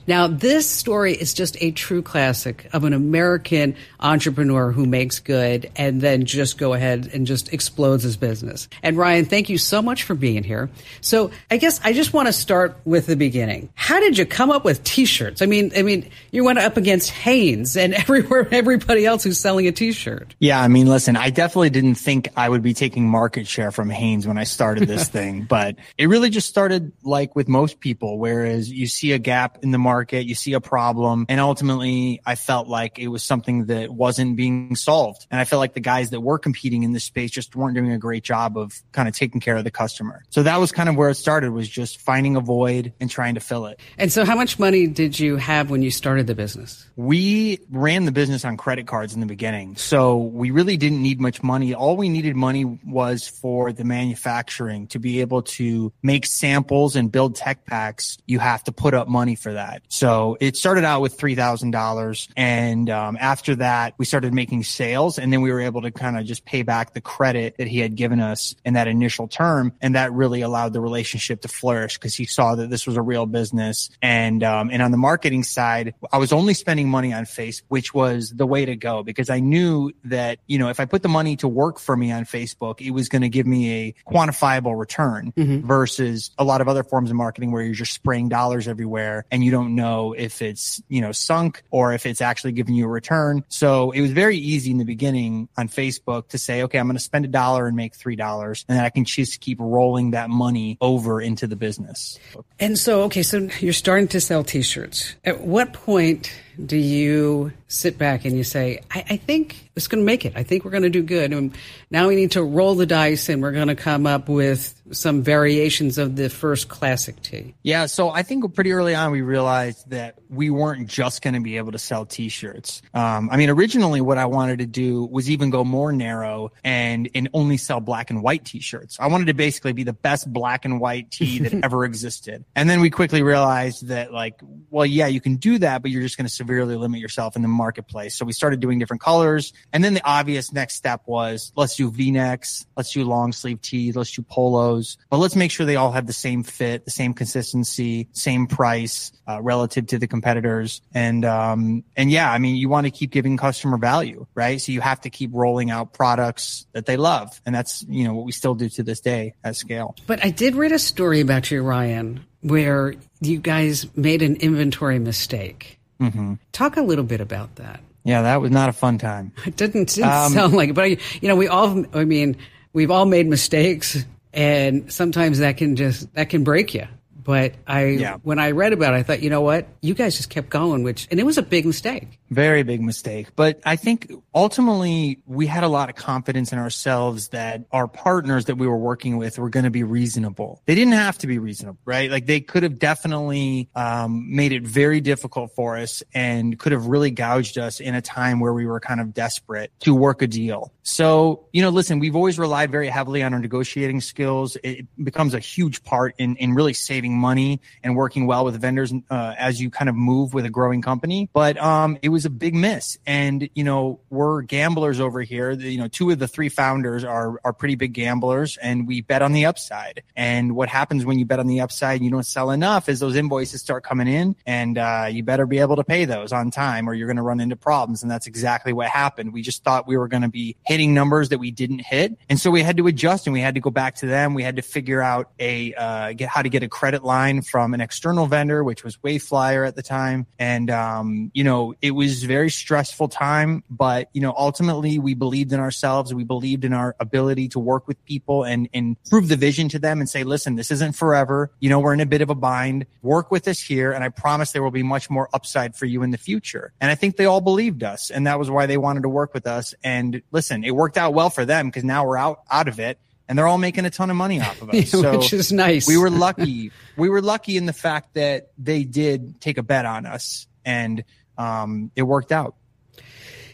Now, 0.08 0.28
this 0.28 0.70
story 0.70 1.14
is 1.14 1.34
just 1.34 1.62
a 1.62 1.72
true 1.72 2.02
classic 2.02 2.70
of 2.72 2.86
an 2.86 2.94
American 2.94 3.76
entrepreneur 4.00 4.72
who 4.72 4.86
makes 4.86 5.20
good 5.20 5.70
and 5.76 6.00
then 6.00 6.26
just 6.26 6.58
go 6.58 6.74
ahead 6.74 7.10
and 7.14 7.28
just 7.28 7.52
explodes 7.52 8.04
his 8.04 8.16
business. 8.16 8.70
And 8.82 8.98
Ryan, 8.98 9.26
thank 9.26 9.50
you 9.50 9.58
so 9.58 9.82
much 9.82 10.04
for 10.04 10.16
being 10.16 10.44
here. 10.44 10.70
So 11.02 11.32
I 11.52 11.58
guess 11.58 11.82
I 11.84 11.92
just 11.92 12.14
want 12.14 12.28
to 12.28 12.34
start 12.34 12.78
with 12.86 13.08
the 13.08 13.18
beginning. 13.18 13.70
How 13.76 14.00
did 14.00 14.18
you 14.18 14.26
come 14.26 14.52
up 14.52 14.64
with 14.64 14.86
t-shirts? 14.86 15.42
I 15.42 15.48
mean, 15.48 15.72
I 15.76 15.82
mean, 15.82 16.10
you 16.32 16.46
went 16.46 16.60
up 16.60 16.78
against 16.78 17.10
Hanes 17.10 17.76
and 17.76 17.94
everywhere, 17.94 18.48
everybody 18.52 19.06
else 19.06 19.26
who's 19.26 19.38
selling 19.38 19.68
a 19.68 19.74
t-shirt. 19.74 20.34
Yeah. 20.40 20.62
I 20.62 20.70
mean, 20.70 20.88
listen, 20.88 21.18
I 21.18 21.30
definitely 21.30 21.47
definitely 21.48 21.70
didn't 21.70 21.96
think 21.96 22.28
I 22.36 22.50
would 22.50 22.62
be 22.62 22.74
taking 22.74 23.08
market 23.08 23.48
share 23.48 23.72
from 23.72 23.90
Hanes 23.90 24.28
when 24.28 24.38
I 24.38 24.44
started 24.44 24.86
this 24.86 25.08
thing, 25.18 25.46
but 25.46 25.78
it 25.98 26.08
really 26.08 26.30
just 26.30 26.50
started 26.50 26.92
like 27.04 27.38
with 27.38 27.48
most 27.48 27.80
people, 27.80 28.20
whereas 28.20 28.70
you 28.70 28.86
see 28.86 29.14
a 29.14 29.18
gap 29.18 29.60
in 29.64 29.72
the 29.72 29.78
market, 29.78 30.26
you 30.26 30.36
see 30.36 30.52
a 30.52 30.60
problem, 30.60 31.26
and 31.30 31.40
ultimately 31.40 32.20
I 32.26 32.36
felt 32.36 32.68
like 32.68 33.00
it 33.00 33.08
was 33.08 33.24
something 33.24 33.68
that 33.68 33.90
wasn't 33.90 34.36
being 34.36 34.76
solved. 34.76 35.26
And 35.32 35.40
I 35.40 35.46
felt 35.46 35.62
like 35.62 35.74
the 35.74 35.80
guys 35.80 36.10
that 36.10 36.20
were 36.20 36.38
competing 36.38 36.84
in 36.84 36.92
this 36.92 37.06
space 37.06 37.32
just 37.32 37.56
weren't 37.56 37.76
doing 37.76 37.94
a 37.94 37.98
great 37.98 38.26
job 38.26 38.58
of 38.58 38.74
kind 38.92 39.08
of 39.08 39.16
taking 39.16 39.40
care 39.40 39.56
of 39.56 39.64
the 39.64 39.72
customer. 39.72 40.26
So 40.30 40.44
that 40.44 40.60
was 40.60 40.74
kind 40.74 40.90
of 40.90 40.98
where 40.98 41.10
it 41.10 41.16
started 41.16 41.52
was 41.52 41.70
just 41.70 42.02
finding 42.02 42.36
a 42.36 42.42
void 42.42 42.92
and 43.00 43.10
trying 43.10 43.36
to 43.36 43.40
fill 43.40 43.68
it. 43.68 43.80
And 43.98 44.12
so 44.12 44.26
how 44.26 44.36
much 44.36 44.60
money 44.60 44.86
did 44.86 45.18
you 45.18 45.38
have 45.38 45.70
when 45.70 45.82
you 45.82 45.92
started 45.92 46.28
the 46.28 46.36
business? 46.36 46.86
We 46.98 47.60
ran 47.70 48.04
the 48.04 48.12
business 48.12 48.44
on 48.44 48.58
credit 48.58 48.86
cards 48.86 49.14
in 49.14 49.22
the 49.22 49.28
beginning. 49.28 49.78
So 49.78 50.18
we 50.18 50.52
really 50.52 50.76
didn't 50.76 51.02
need 51.02 51.22
much 51.22 51.37
money. 51.44 51.74
All 51.74 51.98
we 51.98 52.10
needed 52.10 52.36
money 52.36 52.66
was 52.66 53.28
for 53.28 53.72
the 53.72 53.84
manufacturing 53.84 54.88
to 54.88 55.00
be 55.00 55.22
able 55.22 55.44
to 55.44 55.92
make 56.02 56.26
samples 56.26 56.96
and 56.96 57.12
build 57.12 57.36
tech 57.36 57.66
packs. 57.66 58.18
You 58.26 58.40
have 58.40 58.64
to 58.66 58.72
put 58.72 58.94
up 58.94 59.08
money 59.08 59.36
for 59.36 59.54
that. 59.54 59.82
So 59.90 60.38
it 60.40 60.56
started 60.56 60.84
out 60.84 61.02
with 61.02 61.18
$3,000. 61.18 62.30
And 62.36 62.90
um, 62.90 63.18
after 63.20 63.56
that, 63.56 63.94
we 63.98 64.06
started 64.06 64.34
making 64.34 64.64
sales 64.64 65.18
and 65.18 65.32
then 65.32 65.42
we 65.42 65.52
were 65.52 65.62
able 65.62 65.82
to 65.82 65.92
kind 65.92 66.18
of 66.18 66.26
just 66.26 66.46
pay 66.46 66.62
back 66.64 66.94
the 66.94 67.02
credit 67.02 67.58
that 67.58 67.68
he 67.68 67.80
had 67.80 67.96
given 67.96 68.20
us 68.20 68.56
in 68.66 68.74
that 68.74 68.88
initial 68.88 69.28
term. 69.28 69.74
And 69.82 69.96
that 69.96 70.12
really 70.14 70.42
allowed 70.42 70.74
the 70.74 70.82
relationship 70.82 71.42
to 71.42 71.48
flourish 71.48 71.98
because 71.98 72.16
he 72.16 72.26
saw 72.26 72.56
that 72.56 72.70
this 72.70 72.86
was 72.88 72.98
a 72.98 73.02
real 73.02 73.26
business. 73.26 73.90
And, 74.02 74.44
um, 74.44 74.70
and 74.72 74.82
on 74.82 74.92
the 74.92 74.98
marketing 74.98 75.44
side, 75.44 75.94
I 76.12 76.18
was 76.18 76.32
only 76.32 76.54
spending 76.54 76.90
money 76.90 77.14
on 77.14 77.26
face, 77.26 77.62
which 77.68 77.94
was 77.94 78.32
the 78.32 78.48
way 78.48 78.66
to 78.66 78.76
go 78.76 79.04
because 79.04 79.30
I 79.30 79.40
knew 79.40 79.92
that, 80.06 80.40
you 80.48 80.58
know, 80.58 80.70
if 80.70 80.80
I 80.80 80.86
put 80.86 81.04
the 81.04 81.10
money 81.10 81.27
to 81.36 81.48
work 81.48 81.80
for 81.80 81.96
me 81.96 82.12
on 82.12 82.26
Facebook, 82.26 82.82
it 82.82 82.92
was 82.92 83.10
going 83.10 83.22
to 83.22 83.30
give 83.30 83.46
me 83.46 83.72
a 83.72 83.96
quantifiable 84.10 84.78
return 84.78 85.34
mm-hmm. 85.36 85.66
versus 85.66 86.32
a 86.38 86.44
lot 86.44 86.62
of 86.62 86.68
other 86.68 86.84
forms 86.84 87.10
of 87.10 87.16
marketing 87.16 87.52
where 87.52 87.64
you're 87.64 87.74
just 87.74 87.94
spraying 87.94 88.30
dollars 88.30 88.68
everywhere 88.68 89.26
and 89.32 89.44
you 89.44 89.52
don't 89.52 89.76
know 89.76 90.14
if 90.14 90.42
it's, 90.42 90.82
you 90.88 91.02
know, 91.02 91.12
sunk 91.12 91.64
or 91.72 91.94
if 91.94 92.06
it's 92.06 92.22
actually 92.22 92.52
giving 92.52 92.76
you 92.76 92.86
a 92.86 92.90
return. 92.90 93.44
So 93.50 93.92
it 93.92 94.02
was 94.02 94.12
very 94.12 94.38
easy 94.38 94.72
in 94.72 94.78
the 94.78 94.86
beginning 94.86 95.50
on 95.58 95.68
Facebook 95.70 96.30
to 96.30 96.38
say, 96.38 96.64
okay, 96.64 96.80
I'm 96.80 96.88
going 96.88 96.98
to 96.98 97.04
spend 97.04 97.26
a 97.26 97.30
dollar 97.30 97.68
and 97.68 97.76
make 97.76 97.98
$3 97.98 98.66
and 98.68 98.78
then 98.78 98.84
I 98.84 98.90
can 98.90 99.06
just 99.06 99.42
keep 99.42 99.60
rolling 99.60 100.12
that 100.12 100.30
money 100.30 100.78
over 100.82 101.22
into 101.22 101.48
the 101.48 101.56
business. 101.56 102.20
And 102.60 102.78
so, 102.78 103.04
okay, 103.04 103.24
so 103.24 103.50
you're 103.60 103.74
starting 103.74 104.08
to 104.10 104.22
sell 104.22 104.44
t-shirts. 104.44 105.16
At 105.24 105.42
what 105.42 105.74
point 105.74 106.32
do 106.66 106.78
you 106.78 107.52
sit 107.68 107.98
back 107.98 108.26
and 108.26 108.36
you 108.36 108.44
say, 108.44 108.82
I, 108.92 109.06
I 109.12 109.18
think 109.18 109.70
it's 109.76 109.88
going 109.88 110.02
to 110.02 110.06
make 110.06 110.26
it. 110.26 110.34
I 110.36 110.44
think 110.44 110.66
we're 110.66 110.72
going 110.72 110.84
to 110.84 110.90
do 110.90 111.04
good. 111.04 111.32
And 111.32 111.56
now 111.92 112.08
we 112.08 112.16
need 112.16 112.32
to 112.32 112.44
roll 112.44 112.76
the 112.76 112.86
dice 112.86 113.30
and 113.30 113.42
we're 113.42 113.52
going 113.52 113.68
to 113.68 113.76
come 113.76 114.08
up 114.08 114.28
with 114.28 114.77
some 114.92 115.22
variations 115.22 115.98
of 115.98 116.16
the 116.16 116.30
first 116.30 116.68
classic 116.70 117.22
tee. 117.22 117.56
Yeah. 117.64 117.86
So 117.86 118.10
I 118.10 118.24
think 118.24 118.54
pretty 118.54 118.72
early 118.72 118.96
on, 118.96 119.12
we 119.12 119.22
realized 119.22 119.90
that 119.90 120.16
we 120.30 120.50
weren't 120.50 120.88
just 120.88 121.22
going 121.22 121.34
to 121.34 121.40
be 121.40 121.58
able 121.58 121.72
to 121.72 121.80
sell 121.80 122.06
t-shirts. 122.06 122.82
Um, 122.94 123.30
I 123.32 123.38
mean, 123.38 123.50
originally 123.50 124.02
what 124.02 124.18
I 124.18 124.26
wanted 124.26 124.60
to 124.60 124.66
do 124.66 125.06
was 125.06 125.30
even 125.30 125.50
go 125.50 125.64
more 125.64 125.92
narrow 125.92 126.52
and, 126.64 127.10
and 127.16 127.30
only 127.34 127.58
sell 127.58 127.80
black 127.80 128.10
and 128.10 128.22
white 128.22 128.46
t-shirts. 128.46 128.98
I 129.00 129.08
wanted 129.08 129.28
to 129.28 129.34
basically 129.34 129.74
be 129.74 129.84
the 129.84 129.94
best 129.94 130.32
black 130.32 130.66
and 130.66 130.80
white 130.80 131.12
tee 131.12 131.40
that 131.40 131.54
ever 131.64 131.86
existed. 131.86 132.46
And 132.56 132.70
then 132.70 132.82
we 132.82 132.90
quickly 132.90 133.24
realized 133.24 133.88
that 133.88 134.14
like, 134.14 134.40
well, 134.70 134.86
yeah, 134.86 135.08
you 135.08 135.22
can 135.22 135.36
do 135.38 135.58
that, 135.60 135.82
but 135.82 135.92
you're 135.92 136.02
just 136.02 136.18
going 136.18 136.28
to 136.28 136.34
severely 136.34 136.76
limit 136.76 137.00
yourself 137.00 137.36
in 137.36 137.42
the 137.42 137.48
marketplace. 137.48 138.16
So 138.16 138.26
we 138.26 138.34
started 138.34 138.60
doing 138.60 138.80
different 138.80 139.02
colors. 139.02 139.54
And 139.74 139.84
then 139.84 139.94
the 139.94 140.06
obvious 140.06 140.52
next 140.52 140.76
step 140.76 141.02
was 141.06 141.52
let's 141.56 141.76
do 141.76 141.90
V-necks, 141.90 142.66
let's 142.76 142.92
do 142.92 143.04
long 143.04 143.32
sleeve 143.32 143.62
tees, 143.62 143.96
let's 143.96 144.12
do 144.12 144.22
polos, 144.22 144.77
but 145.10 145.18
let's 145.18 145.36
make 145.36 145.52
sure 145.52 145.66
they 145.66 145.76
all 145.76 145.92
have 145.92 146.08
the 146.08 146.14
same 146.14 146.44
fit, 146.44 146.86
the 146.86 146.92
same 146.92 147.14
consistency, 147.14 148.08
same 148.12 148.48
price 148.48 149.12
uh, 149.28 149.42
relative 149.42 149.88
to 149.88 150.00
the 150.00 150.08
competitors. 150.08 150.82
And, 150.94 151.26
um, 151.26 151.84
and 151.96 152.12
yeah, 152.12 152.32
I 152.32 152.38
mean, 152.38 152.56
you 152.56 152.70
want 152.70 152.86
to 152.86 152.92
keep 152.92 153.12
giving 153.12 153.38
customer 153.38 153.78
value, 153.78 154.26
right? 154.36 154.62
So 154.62 154.72
you 154.72 154.82
have 154.82 155.02
to 155.02 155.10
keep 155.10 155.32
rolling 155.34 155.72
out 155.72 155.94
products 155.94 156.68
that 156.74 156.86
they 156.86 156.98
love. 156.98 157.42
And 157.46 157.54
that's, 157.54 157.84
you 157.90 158.04
know, 158.04 158.14
what 158.14 158.26
we 158.26 158.32
still 158.32 158.56
do 158.56 158.70
to 158.70 158.84
this 158.84 159.00
day 159.00 159.34
at 159.44 159.56
scale. 159.56 159.96
But 160.06 160.24
I 160.24 160.30
did 160.30 160.56
read 160.56 160.72
a 160.72 160.80
story 160.80 161.22
about 161.22 161.52
you, 161.52 161.62
Ryan, 161.64 162.26
where 162.42 162.94
you 163.22 163.40
guys 163.40 163.88
made 163.96 164.22
an 164.22 164.38
inventory 164.38 165.00
mistake. 165.00 165.80
Mm-hmm. 166.00 166.36
Talk 166.52 166.78
a 166.78 166.82
little 166.82 167.04
bit 167.04 167.22
about 167.22 167.56
that. 167.56 167.80
Yeah, 168.04 168.22
that 168.22 168.40
was 168.40 168.52
not 168.52 168.70
a 168.70 168.74
fun 168.74 168.98
time. 168.98 169.34
It 169.46 169.58
didn't, 169.58 169.90
didn't 169.90 170.10
um, 170.10 170.32
sound 170.32 170.54
like 170.54 170.70
it, 170.70 170.74
but 170.74 170.90
you 170.90 171.28
know, 171.28 171.36
we 171.36 171.48
all, 171.48 171.84
I 171.94 172.06
mean, 172.06 172.38
we've 172.72 172.92
all 172.92 173.06
made 173.06 173.28
mistakes 173.28 174.06
and 174.38 174.94
sometimes 174.94 175.40
that 175.40 175.58
can 175.58 175.76
just, 175.76 176.14
that 176.14 176.30
can 176.30 176.44
break 176.44 176.76
you. 176.76 176.88
But 177.28 177.56
I, 177.68 177.88
yeah. 177.88 178.18
when 178.24 178.40
I 178.40 178.52
read 178.52 178.72
about 178.72 178.94
it, 178.94 178.98
I 179.00 179.04
thought, 179.04 179.22
you 179.22 179.30
know 179.30 179.42
what? 179.42 179.68
You 179.82 179.94
guys 179.94 180.16
just 180.16 180.30
kept 180.30 180.50
going, 180.50 180.84
which, 180.84 181.10
and 181.12 181.20
it 181.20 181.24
was 181.24 181.38
a 181.38 181.42
big 181.42 181.66
mistake. 181.66 182.22
Very 182.30 182.64
big 182.64 182.80
mistake. 182.80 183.36
But 183.36 183.60
I 183.66 183.76
think 183.76 184.10
ultimately 184.34 185.20
we 185.26 185.46
had 185.46 185.66
a 185.66 185.68
lot 185.68 185.90
of 185.90 185.96
confidence 185.96 186.54
in 186.54 186.58
ourselves 186.58 187.28
that 187.30 187.66
our 187.74 187.90
partners 187.90 188.46
that 188.46 188.56
we 188.56 188.66
were 188.66 188.78
working 188.78 189.18
with 189.18 189.38
were 189.40 189.50
going 189.50 189.66
to 189.66 189.70
be 189.70 189.84
reasonable. 189.84 190.62
They 190.68 190.76
didn't 190.76 190.94
have 190.94 191.18
to 191.18 191.28
be 191.28 191.38
reasonable, 191.38 191.80
right? 191.84 192.10
Like 192.10 192.28
they 192.28 192.40
could 192.40 192.64
have 192.64 192.80
definitely, 192.80 193.68
um, 193.76 194.34
made 194.34 194.54
it 194.54 194.64
very 194.64 195.02
difficult 195.02 195.54
for 195.54 195.76
us 195.76 196.04
and 196.14 196.58
could 196.58 196.72
have 196.72 196.86
really 196.86 197.12
gouged 197.12 197.58
us 197.58 197.82
in 197.82 197.94
a 197.94 198.02
time 198.02 198.40
where 198.40 198.54
we 198.54 198.66
were 198.66 198.80
kind 198.80 199.02
of 199.02 199.14
desperate 199.14 199.74
to 199.82 199.94
work 199.94 200.22
a 200.22 200.28
deal. 200.28 200.72
So, 200.84 201.48
you 201.52 201.62
know, 201.62 201.72
listen, 201.72 202.00
we've 202.00 202.16
always 202.16 202.40
relied 202.40 202.72
very 202.72 202.88
heavily 202.88 203.22
on 203.22 203.34
our 203.34 203.40
negotiating 203.42 204.00
skills. 204.00 204.56
It 204.64 204.88
becomes 205.04 205.34
a 205.34 205.40
huge 205.40 205.84
part 205.84 206.16
in, 206.18 206.38
in 206.38 206.54
really 206.54 206.72
saving 206.72 207.17
money 207.18 207.62
and 207.84 207.96
working 207.96 208.28
well 208.28 208.46
with 208.46 208.60
vendors 208.60 208.94
uh, 209.10 209.36
as 209.38 209.62
you 209.62 209.70
kind 209.70 209.90
of 209.90 209.96
move 209.96 210.34
with 210.34 210.46
a 210.46 210.50
growing 210.50 210.82
company. 210.82 211.30
But 211.34 211.58
um, 211.58 211.98
it 212.02 212.10
was 212.10 212.26
a 212.26 212.30
big 212.30 212.56
miss. 212.56 212.98
And 213.06 213.50
you 213.54 213.64
know, 213.64 214.00
we're 214.10 214.42
gamblers 214.42 215.00
over 215.00 215.22
here. 215.22 215.52
You 215.52 215.78
know, 215.78 215.88
two 215.88 216.12
of 216.12 216.20
the 216.20 216.28
three 216.28 216.50
founders 216.50 217.04
are 217.04 217.40
are 217.44 217.54
pretty 217.54 217.76
big 217.76 217.94
gamblers, 217.94 218.58
and 218.58 218.88
we 218.88 219.02
bet 219.02 219.22
on 219.22 219.34
the 219.34 219.46
upside. 219.46 220.04
And 220.16 220.56
what 220.56 220.70
happens 220.70 221.06
when 221.06 221.20
you 221.20 221.26
bet 221.26 221.40
on 221.40 221.48
the 221.48 221.62
upside, 221.62 221.98
and 221.98 222.06
you 222.06 222.12
don't 222.12 222.26
sell 222.26 222.52
enough, 222.52 222.90
is 222.90 223.00
those 223.00 223.16
invoices 223.16 223.62
start 223.62 223.84
coming 223.84 224.08
in, 224.08 224.36
and 224.46 224.78
uh, 224.78 225.08
you 225.10 225.24
better 225.24 225.46
be 225.46 225.60
able 225.60 225.76
to 225.78 225.84
pay 225.84 226.06
those 226.06 226.32
on 226.32 226.52
time, 226.52 226.90
or 226.90 226.94
you're 226.94 227.08
going 227.08 227.18
to 227.18 227.24
run 227.24 227.40
into 227.40 227.56
problems. 227.56 228.02
And 228.02 228.12
that's 228.12 228.28
exactly 228.28 228.74
what 228.74 228.88
happened. 228.88 229.34
We 229.34 229.42
just 229.42 229.64
thought 229.64 229.88
we 229.88 229.98
were 229.98 230.08
going 230.08 230.24
to 230.24 230.30
be 230.30 230.56
hitting 230.66 230.94
numbers 230.94 231.30
that 231.30 231.40
we 231.40 231.52
didn't 231.52 231.80
hit, 231.80 232.18
and 232.30 232.40
so 232.40 232.52
we 232.52 232.64
had 232.64 232.78
to 232.78 232.88
adjust, 232.88 233.28
and 233.28 233.34
we 233.34 233.42
had 233.42 233.56
to 233.56 233.62
go 233.62 233.70
back 233.70 233.96
to 233.96 234.06
them. 234.06 234.34
We 234.34 234.44
had 234.44 234.58
to 234.58 234.62
figure 234.62 235.02
out 235.02 235.32
a 235.40 235.74
uh, 235.74 236.14
get 236.14 236.30
how 236.30 236.42
to 236.42 236.50
get 236.50 236.64
a 236.64 236.70
credit 236.70 237.04
line 237.08 237.42
from 237.42 237.74
an 237.74 237.82
external 237.82 238.28
vendor, 238.28 238.64
which 238.64 238.84
was 238.84 238.98
Wayflyer 238.98 239.68
at 239.68 239.76
the 239.76 239.82
time. 239.82 240.28
And, 240.38 240.70
um, 240.70 241.32
you 241.34 241.44
know, 241.44 241.74
it 241.82 241.92
was 241.92 242.24
very 242.24 242.52
stressful 242.52 243.08
time, 243.08 243.64
but, 243.70 244.10
you 244.14 244.22
know, 244.22 244.34
ultimately 244.38 245.00
we 245.00 245.16
believed 245.16 245.54
in 245.54 245.60
ourselves. 245.60 246.14
We 246.14 246.24
believed 246.24 246.66
in 246.66 246.74
our 246.74 246.96
ability 247.00 247.48
to 247.50 247.60
work 247.60 247.88
with 247.88 248.04
people 248.06 248.44
and, 248.44 248.70
and 248.74 248.96
prove 249.10 249.30
the 249.30 249.36
vision 249.36 249.70
to 249.70 249.80
them 249.80 250.00
and 250.00 250.10
say, 250.10 250.24
listen, 250.24 250.56
this 250.56 250.70
isn't 250.70 250.96
forever. 250.96 251.50
You 251.60 251.70
know, 251.70 251.80
we're 251.80 251.94
in 251.94 252.02
a 252.02 252.06
bit 252.06 252.22
of 252.22 252.30
a 252.30 252.36
bind. 252.36 252.86
Work 253.02 253.32
with 253.32 253.48
us 253.48 253.60
here. 253.60 253.92
And 253.92 254.04
I 254.04 254.10
promise 254.10 254.52
there 254.52 254.64
will 254.64 254.72
be 254.72 254.84
much 254.84 255.10
more 255.10 255.30
upside 255.34 255.76
for 255.76 255.86
you 255.86 256.04
in 256.04 256.12
the 256.12 256.18
future. 256.18 256.74
And 256.80 256.92
I 256.92 256.96
think 256.96 257.16
they 257.16 257.26
all 257.26 257.42
believed 257.42 257.84
us. 257.84 258.12
And 258.12 258.28
that 258.28 258.38
was 258.38 258.52
why 258.52 258.66
they 258.66 258.78
wanted 258.78 259.04
to 259.04 259.10
work 259.10 259.34
with 259.34 259.48
us. 259.48 259.74
And 259.84 260.22
listen, 260.32 260.64
it 260.64 260.76
worked 260.76 260.98
out 260.98 261.14
well 261.14 261.30
for 261.30 261.46
them 261.46 261.68
because 261.68 261.84
now 261.84 262.06
we're 262.06 262.18
out, 262.18 262.42
out 262.52 262.68
of 262.68 262.80
it 262.80 263.00
and 263.28 263.38
they're 263.38 263.48
all 263.48 263.58
making 263.58 263.86
a 263.86 263.90
ton 263.90 264.10
of 264.10 264.16
money 264.16 264.42
off 264.42 264.62
of 264.62 264.70
us. 264.70 264.90
So 264.90 265.18
Which 265.18 265.34
is 265.34 265.52
nice. 265.52 265.88
we 265.88 265.98
were 265.98 266.10
lucky. 266.10 266.72
we 266.96 267.10
were 267.10 267.22
lucky 267.22 267.58
in 267.58 267.66
the 267.66 267.74
fact 267.74 268.14
that 268.14 268.52
they 268.58 268.84
did 268.84 269.40
take 269.42 269.58
a 269.58 269.64
bet 269.64 269.86
on 269.86 270.06
us, 270.06 270.48
and 270.66 271.04
um, 271.38 271.92
it 271.96 272.04
worked 272.04 272.32
out. 272.32 272.56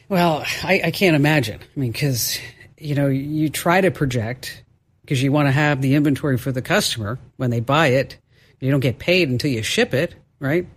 Well, 0.09 0.43
I, 0.63 0.81
I 0.85 0.91
can't 0.91 1.15
imagine. 1.15 1.59
I 1.61 1.79
mean, 1.79 1.91
because 1.91 2.39
you 2.77 2.95
know, 2.95 3.07
you 3.07 3.49
try 3.49 3.81
to 3.81 3.91
project 3.91 4.63
because 5.01 5.21
you 5.21 5.31
want 5.31 5.47
to 5.47 5.51
have 5.51 5.81
the 5.81 5.95
inventory 5.95 6.37
for 6.37 6.51
the 6.51 6.61
customer 6.61 7.19
when 7.37 7.49
they 7.49 7.59
buy 7.59 7.87
it. 7.87 8.17
You 8.59 8.71
don't 8.71 8.79
get 8.79 8.99
paid 8.99 9.29
until 9.29 9.51
you 9.51 9.61
ship 9.61 9.93
it, 9.93 10.15
right? 10.39 10.67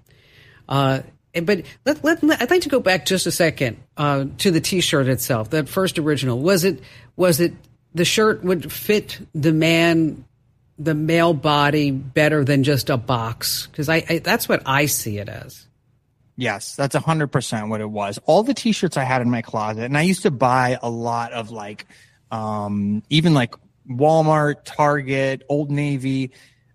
Uh, 0.69 1.03
but 1.35 1.63
let, 1.85 2.03
let, 2.03 2.23
let, 2.23 2.43
I'd 2.43 2.51
like 2.51 2.63
to 2.63 2.69
go 2.69 2.81
back 2.81 3.07
just 3.07 3.27
a 3.27 3.31
second 3.31 3.77
uh, 3.97 4.25
to 4.39 4.51
the 4.51 4.61
T-shirt 4.61 5.07
itself. 5.07 5.51
That 5.51 5.69
first 5.69 5.99
original 5.99 6.41
was 6.41 6.65
it 6.65 6.81
was 7.15 7.41
it 7.41 7.55
the 7.97 8.05
shirt 8.05 8.45
would 8.45 8.71
fit 8.71 9.19
the 9.35 9.53
man 9.53 10.25
the 10.79 10.95
male 10.95 11.33
body 11.33 11.91
better 11.91 12.45
than 12.45 12.63
just 12.63 12.91
a 12.91 12.99
box 12.99 13.67
because 13.69 13.89
I, 13.89 14.05
I, 14.09 14.19
that's 14.19 14.47
what 14.47 14.63
I 14.67 14.85
see 14.85 15.17
it 15.17 15.31
as. 15.31 15.67
Yes, 16.37 16.77
that's 16.77 16.95
a 16.95 17.01
hundred 17.01 17.29
percent 17.29 17.71
what 17.71 17.81
it 17.81 17.89
was. 17.89 18.19
All 18.27 18.43
the 18.43 18.53
t-shirts 18.53 18.99
I 18.99 19.05
had 19.05 19.23
in 19.23 19.31
my 19.31 19.41
closet, 19.41 19.85
and 19.85 19.97
I 19.97 20.03
used 20.03 20.23
to 20.25 20.31
buy 20.31 20.79
a 20.83 20.91
lot 20.91 21.33
of 21.33 21.51
like, 21.51 21.87
um, 22.31 23.03
even 23.09 23.33
like 23.33 23.55
Walmart, 23.89 24.57
Target, 24.67 25.45
Old 25.49 25.71
Navy. 25.71 26.33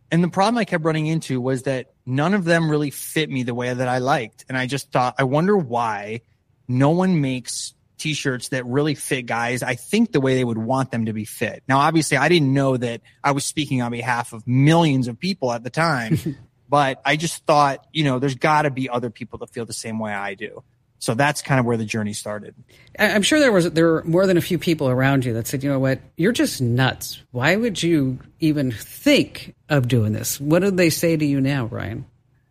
And 0.09 0.23
the 0.23 0.29
problem 0.29 0.57
I 0.57 0.65
kept 0.65 0.83
running 0.83 1.05
into 1.05 1.39
was 1.39 1.63
that 1.63 1.93
none 2.03 2.33
of 2.33 2.43
them 2.43 2.71
really 2.71 2.89
fit 2.89 3.29
me 3.29 3.43
the 3.43 3.53
way 3.53 3.71
that 3.71 3.87
I 3.87 3.99
liked. 3.99 4.45
And 4.49 4.57
I 4.57 4.65
just 4.65 4.91
thought, 4.91 5.13
I 5.19 5.25
wonder 5.25 5.55
why 5.55 6.21
no 6.67 6.89
one 6.89 7.21
makes 7.21 7.75
t-shirts 8.01 8.49
that 8.49 8.65
really 8.65 8.95
fit 8.95 9.27
guys, 9.27 9.61
I 9.61 9.75
think 9.75 10.11
the 10.11 10.19
way 10.19 10.35
they 10.35 10.43
would 10.43 10.57
want 10.57 10.91
them 10.91 11.05
to 11.05 11.13
be 11.13 11.23
fit. 11.23 11.63
Now, 11.67 11.77
obviously, 11.77 12.17
I 12.17 12.29
didn't 12.29 12.53
know 12.53 12.75
that 12.77 13.01
I 13.23 13.31
was 13.31 13.45
speaking 13.45 13.81
on 13.81 13.91
behalf 13.91 14.33
of 14.33 14.45
millions 14.47 15.07
of 15.07 15.19
people 15.19 15.51
at 15.51 15.63
the 15.63 15.69
time, 15.69 16.17
but 16.69 17.01
I 17.05 17.15
just 17.15 17.45
thought, 17.45 17.85
you 17.93 18.03
know, 18.03 18.19
there's 18.19 18.35
got 18.35 18.63
to 18.63 18.71
be 18.71 18.89
other 18.89 19.09
people 19.09 19.39
that 19.39 19.51
feel 19.51 19.65
the 19.65 19.73
same 19.73 19.99
way 19.99 20.13
I 20.13 20.33
do. 20.33 20.63
So 20.97 21.15
that's 21.15 21.41
kind 21.41 21.59
of 21.59 21.65
where 21.65 21.77
the 21.77 21.85
journey 21.85 22.13
started. 22.13 22.53
I'm 22.97 23.23
sure 23.23 23.39
there 23.39 23.51
was 23.51 23.71
there 23.71 23.87
were 23.87 24.03
more 24.03 24.27
than 24.27 24.37
a 24.37 24.41
few 24.41 24.59
people 24.59 24.87
around 24.87 25.25
you 25.25 25.33
that 25.33 25.47
said, 25.47 25.63
"You 25.63 25.71
know 25.71 25.79
what? 25.79 25.99
You're 26.15 26.31
just 26.31 26.61
nuts. 26.61 27.19
Why 27.31 27.55
would 27.55 27.81
you 27.81 28.19
even 28.39 28.71
think 28.71 29.55
of 29.67 29.87
doing 29.87 30.13
this?" 30.13 30.39
What 30.39 30.59
do 30.59 30.69
they 30.69 30.91
say 30.91 31.17
to 31.17 31.25
you 31.25 31.41
now, 31.41 31.65
Ryan? 31.65 32.05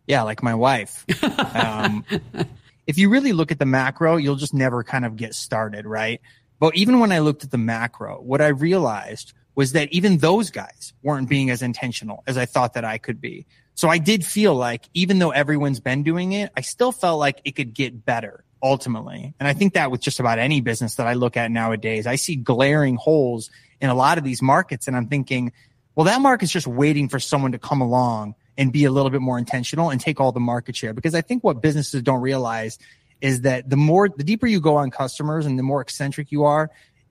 Yeah, 0.05 0.23
like 0.23 0.43
my 0.43 0.53
wife. 0.53 1.05
um, 1.55 2.03
if 2.87 2.97
you 2.97 3.09
really 3.09 3.33
look 3.33 3.51
at 3.51 3.59
the 3.59 3.65
macro, 3.65 4.17
you'll 4.17 4.35
just 4.35 4.53
never 4.53 4.83
kind 4.83 5.05
of 5.05 5.15
get 5.15 5.35
started, 5.35 5.85
right? 5.85 6.21
But 6.59 6.75
even 6.75 6.99
when 6.99 7.11
I 7.11 7.19
looked 7.19 7.43
at 7.43 7.51
the 7.51 7.57
macro, 7.57 8.21
what 8.21 8.41
I 8.41 8.47
realized 8.47 9.33
was 9.55 9.73
that 9.73 9.91
even 9.91 10.17
those 10.17 10.49
guys 10.49 10.93
weren't 11.03 11.29
being 11.29 11.49
as 11.49 11.61
intentional 11.61 12.23
as 12.27 12.37
I 12.37 12.45
thought 12.45 12.73
that 12.73 12.85
I 12.85 12.97
could 12.97 13.19
be. 13.19 13.45
So 13.75 13.89
I 13.89 13.97
did 13.97 14.25
feel 14.25 14.55
like 14.55 14.87
even 14.93 15.19
though 15.19 15.31
everyone's 15.31 15.79
been 15.79 16.03
doing 16.03 16.33
it, 16.33 16.51
I 16.55 16.61
still 16.61 16.91
felt 16.91 17.19
like 17.19 17.41
it 17.45 17.55
could 17.55 17.73
get 17.73 18.05
better 18.05 18.43
ultimately. 18.61 19.33
And 19.39 19.47
I 19.47 19.53
think 19.53 19.73
that 19.73 19.91
with 19.91 20.01
just 20.01 20.19
about 20.19 20.39
any 20.39 20.61
business 20.61 20.95
that 20.95 21.07
I 21.07 21.13
look 21.13 21.35
at 21.35 21.51
nowadays, 21.51 22.05
I 22.05 22.15
see 22.15 22.35
glaring 22.35 22.95
holes 22.95 23.49
in 23.79 23.89
a 23.89 23.95
lot 23.95 24.17
of 24.17 24.23
these 24.23 24.41
markets. 24.41 24.87
And 24.87 24.95
I'm 24.95 25.07
thinking, 25.07 25.51
well, 25.95 26.05
that 26.05 26.21
market's 26.21 26.51
just 26.51 26.67
waiting 26.67 27.09
for 27.09 27.19
someone 27.19 27.53
to 27.53 27.59
come 27.59 27.81
along 27.81 28.35
and 28.57 28.71
be 28.71 28.85
a 28.85 28.91
little 28.91 29.09
bit 29.09 29.21
more 29.21 29.37
intentional 29.37 29.89
and 29.89 29.99
take 29.99 30.19
all 30.19 30.31
the 30.31 30.39
market 30.39 30.75
share. 30.75 30.93
Because 30.93 31.15
I 31.15 31.21
think 31.21 31.43
what 31.43 31.61
businesses 31.61 32.01
don't 32.01 32.21
realize 32.21 32.77
is 33.21 33.41
that 33.41 33.69
the 33.69 33.77
more, 33.77 34.09
the 34.09 34.23
deeper 34.23 34.47
you 34.47 34.59
go 34.59 34.75
on 34.75 34.91
customers 34.91 35.45
and 35.45 35.57
the 35.57 35.63
more 35.63 35.81
eccentric 35.81 36.31
you 36.31 36.43
are, 36.43 36.69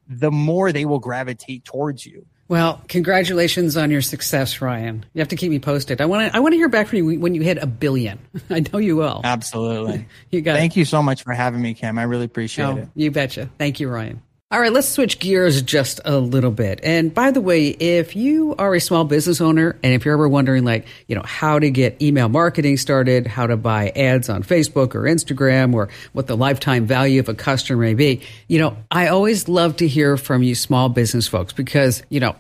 the 0.09 0.31
more 0.31 0.73
they 0.73 0.85
will 0.85 0.99
gravitate 0.99 1.65
towards 1.65 2.05
you. 2.05 2.27
Well, 2.49 2.83
congratulations 2.89 3.77
on 3.77 3.93
your 3.93 4.03
success, 4.03 4.61
Ryan. 4.61 5.07
You 5.15 5.21
have 5.21 5.29
to 5.29 5.37
keep 5.37 5.51
me 5.51 5.61
posted. 5.61 6.01
I 6.01 6.07
want 6.07 6.33
to. 6.33 6.37
I 6.37 6.41
want 6.41 6.53
to 6.53 6.57
hear 6.57 6.69
back 6.69 6.89
from 6.89 6.99
you 6.99 7.21
when 7.21 7.33
you 7.33 7.43
hit 7.43 7.59
a 7.59 7.67
billion. 7.67 8.19
I 8.51 8.65
know 8.73 8.81
you 8.81 8.97
will. 8.97 9.21
Absolutely. 9.23 10.09
you 10.33 10.41
got. 10.41 10.57
Thank 10.57 10.77
it. 10.77 10.81
you 10.81 10.85
so 10.85 11.01
much 11.01 11.23
for 11.23 11.33
having 11.33 11.63
me, 11.63 11.75
Kim. 11.75 11.97
I 11.97 12.03
really 12.03 12.25
appreciate 12.25 12.65
oh, 12.65 12.77
it. 12.79 12.89
You 12.97 13.13
betcha. 13.13 13.49
Thank 13.57 13.79
you, 13.79 13.89
Ryan. 13.89 14.21
All 14.53 14.59
right, 14.59 14.73
let's 14.73 14.89
switch 14.89 15.21
gears 15.21 15.63
just 15.63 16.01
a 16.05 16.19
little 16.19 16.51
bit. 16.51 16.81
And 16.83 17.15
by 17.15 17.31
the 17.31 17.41
way, 17.41 17.69
if 17.69 18.17
you 18.17 18.57
are 18.59 18.75
a 18.75 18.81
small 18.81 19.05
business 19.05 19.41
owner 19.41 19.77
and 19.85 19.93
if 19.93 20.05
you're 20.05 20.15
ever 20.15 20.29
wondering 20.29 20.65
like, 20.65 20.89
you 21.07 21.15
know, 21.15 21.23
how 21.25 21.61
to 21.61 21.71
get 21.71 22.03
email 22.03 22.29
marketing 22.29 22.77
started, 22.77 23.29
how 23.29 23.47
to 23.47 23.57
buy 23.57 23.91
ads 23.91 24.29
on 24.29 24.43
Facebook 24.43 24.97
or 24.97 25.03
Instagram 25.03 25.73
or 25.73 25.89
what 26.15 26.27
the 26.27 26.37
lifetime 26.37 26.85
value 26.85 27.21
of 27.21 27.29
a 27.29 27.35
customer 27.35 27.81
may 27.81 27.95
be, 27.95 28.23
you 28.49 28.59
know, 28.59 28.77
I 28.91 29.07
always 29.07 29.49
love 29.49 29.77
to 29.77 29.87
hear 29.87 30.17
from 30.17 30.43
you 30.43 30.57
small 30.57 30.89
business 30.89 31.29
folks 31.29 31.53
because, 31.53 32.03
you 32.09 32.19
know, 32.19 32.35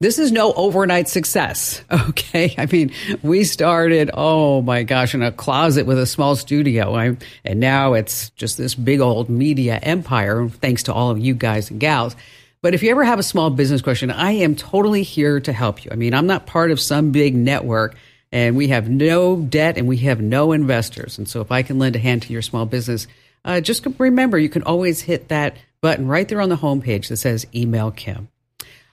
this 0.00 0.18
is 0.18 0.30
no 0.30 0.52
overnight 0.52 1.08
success. 1.08 1.82
Okay. 2.08 2.54
I 2.58 2.66
mean, 2.66 2.92
we 3.22 3.44
started, 3.44 4.10
oh 4.12 4.62
my 4.62 4.82
gosh, 4.82 5.14
in 5.14 5.22
a 5.22 5.32
closet 5.32 5.86
with 5.86 5.98
a 5.98 6.06
small 6.06 6.36
studio. 6.36 6.94
I'm, 6.94 7.18
and 7.44 7.60
now 7.60 7.94
it's 7.94 8.30
just 8.30 8.58
this 8.58 8.74
big 8.74 9.00
old 9.00 9.28
media 9.28 9.78
empire, 9.82 10.48
thanks 10.48 10.84
to 10.84 10.92
all 10.92 11.10
of 11.10 11.18
you 11.18 11.34
guys 11.34 11.70
and 11.70 11.80
gals. 11.80 12.16
But 12.62 12.74
if 12.74 12.82
you 12.82 12.90
ever 12.90 13.04
have 13.04 13.18
a 13.18 13.22
small 13.22 13.50
business 13.50 13.82
question, 13.82 14.10
I 14.10 14.32
am 14.32 14.56
totally 14.56 15.02
here 15.02 15.40
to 15.40 15.52
help 15.52 15.84
you. 15.84 15.90
I 15.92 15.96
mean, 15.96 16.14
I'm 16.14 16.26
not 16.26 16.46
part 16.46 16.70
of 16.70 16.80
some 16.80 17.12
big 17.12 17.34
network 17.34 17.96
and 18.32 18.56
we 18.56 18.68
have 18.68 18.88
no 18.88 19.36
debt 19.36 19.78
and 19.78 19.86
we 19.86 19.98
have 19.98 20.20
no 20.20 20.52
investors. 20.52 21.18
And 21.18 21.28
so 21.28 21.40
if 21.40 21.50
I 21.50 21.62
can 21.62 21.78
lend 21.78 21.96
a 21.96 22.00
hand 22.00 22.22
to 22.22 22.32
your 22.32 22.42
small 22.42 22.66
business, 22.66 23.06
uh, 23.44 23.60
just 23.60 23.86
remember 23.98 24.38
you 24.38 24.48
can 24.48 24.62
always 24.64 25.00
hit 25.00 25.28
that 25.28 25.56
button 25.80 26.08
right 26.08 26.28
there 26.28 26.40
on 26.40 26.48
the 26.48 26.56
homepage 26.56 27.08
that 27.08 27.16
says 27.18 27.46
email 27.54 27.90
Kim. 27.90 28.28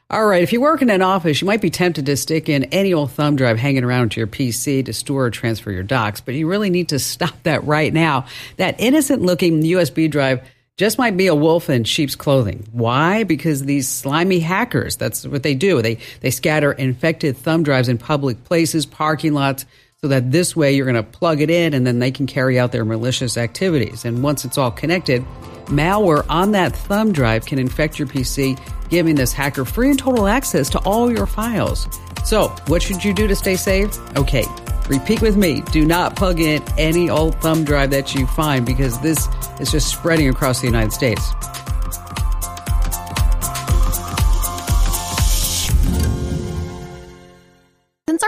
All 0.09 0.25
right, 0.27 0.43
if 0.43 0.53
you 0.53 0.61
work 0.61 0.81
in 0.81 0.89
an 0.89 1.01
office, 1.01 1.41
you 1.41 1.47
might 1.47 1.61
be 1.61 1.69
tempted 1.69 2.05
to 2.05 2.17
stick 2.17 2.47
in 2.47 2.65
any 2.65 2.93
old 2.93 3.11
thumb 3.11 3.35
drive 3.35 3.57
hanging 3.57 3.83
around 3.83 4.11
to 4.11 4.19
your 4.19 4.27
PC 4.27 4.85
to 4.85 4.93
store 4.93 5.25
or 5.25 5.31
transfer 5.31 5.71
your 5.71 5.81
docs, 5.81 6.21
but 6.21 6.35
you 6.35 6.47
really 6.47 6.69
need 6.69 6.89
to 6.89 6.99
stop 6.99 7.41
that 7.43 7.63
right 7.63 7.91
now. 7.91 8.25
That 8.57 8.75
innocent 8.79 9.21
looking 9.23 9.63
USB 9.63 10.11
drive 10.11 10.47
just 10.77 10.97
might 10.97 11.15
be 11.15 11.27
a 11.27 11.35
wolf 11.35 11.69
in 11.69 11.83
sheep's 11.83 12.15
clothing. 12.15 12.67
Why? 12.71 13.23
Because 13.23 13.63
these 13.63 13.87
slimy 13.87 14.39
hackers, 14.39 14.97
that's 14.97 15.25
what 15.25 15.43
they 15.43 15.55
do. 15.55 15.81
They, 15.81 15.99
they 16.21 16.31
scatter 16.31 16.71
infected 16.71 17.37
thumb 17.37 17.63
drives 17.63 17.89
in 17.89 17.97
public 17.97 18.43
places, 18.43 18.85
parking 18.85 19.33
lots, 19.33 19.65
so 20.03 20.09
that 20.09 20.33
this 20.33 20.53
way 20.53 20.73
you're 20.73 20.85
going 20.85 21.01
to 21.01 21.17
plug 21.17 21.39
it 21.39 21.49
in 21.49 21.73
and 21.73 21.87
then 21.87 21.99
they 21.99 22.11
can 22.11 22.27
carry 22.27 22.59
out 22.59 22.73
their 22.73 22.83
malicious 22.83 23.37
activities. 23.37 24.03
And 24.03 24.21
once 24.21 24.43
it's 24.43 24.57
all 24.57 24.69
connected, 24.69 25.23
malware 25.67 26.25
on 26.27 26.51
that 26.51 26.75
thumb 26.75 27.13
drive 27.13 27.45
can 27.45 27.57
infect 27.57 27.97
your 27.97 28.09
PC 28.09 28.59
giving 28.89 29.15
this 29.15 29.31
hacker 29.31 29.63
free 29.63 29.91
and 29.91 29.97
total 29.97 30.27
access 30.27 30.69
to 30.71 30.79
all 30.79 31.09
your 31.09 31.25
files. 31.25 31.87
So, 32.25 32.49
what 32.67 32.81
should 32.81 33.01
you 33.05 33.13
do 33.13 33.27
to 33.27 33.35
stay 33.35 33.55
safe? 33.55 33.97
Okay, 34.17 34.43
repeat 34.89 35.21
with 35.21 35.37
me. 35.37 35.61
Do 35.71 35.85
not 35.85 36.17
plug 36.17 36.41
in 36.41 36.61
any 36.77 37.09
old 37.09 37.39
thumb 37.39 37.63
drive 37.63 37.91
that 37.91 38.13
you 38.13 38.27
find 38.27 38.65
because 38.65 38.99
this 38.99 39.29
is 39.61 39.71
just 39.71 39.87
spreading 39.87 40.27
across 40.27 40.59
the 40.59 40.67
United 40.67 40.91
States. 40.91 41.31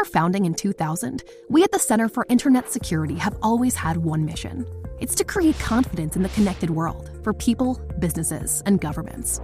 Our 0.06 0.12
founding 0.12 0.46
in 0.46 0.54
2000, 0.54 1.24
we 1.50 1.64
at 1.64 1.72
the 1.72 1.80
Center 1.80 2.08
for 2.08 2.28
Internet 2.30 2.72
Security 2.72 3.16
have 3.16 3.36
always 3.42 3.76
had 3.76 3.98
one 3.98 4.24
mission. 4.24 4.68
It's 5.00 5.16
to 5.16 5.24
create 5.24 5.58
confidence 5.58 6.16
in 6.16 6.22
the 6.22 6.30
connected 6.30 6.70
world 6.70 7.10
for 7.24 7.34
people, 7.34 7.82
businesses, 7.98 8.62
and 8.68 8.80
governments. 8.80 9.42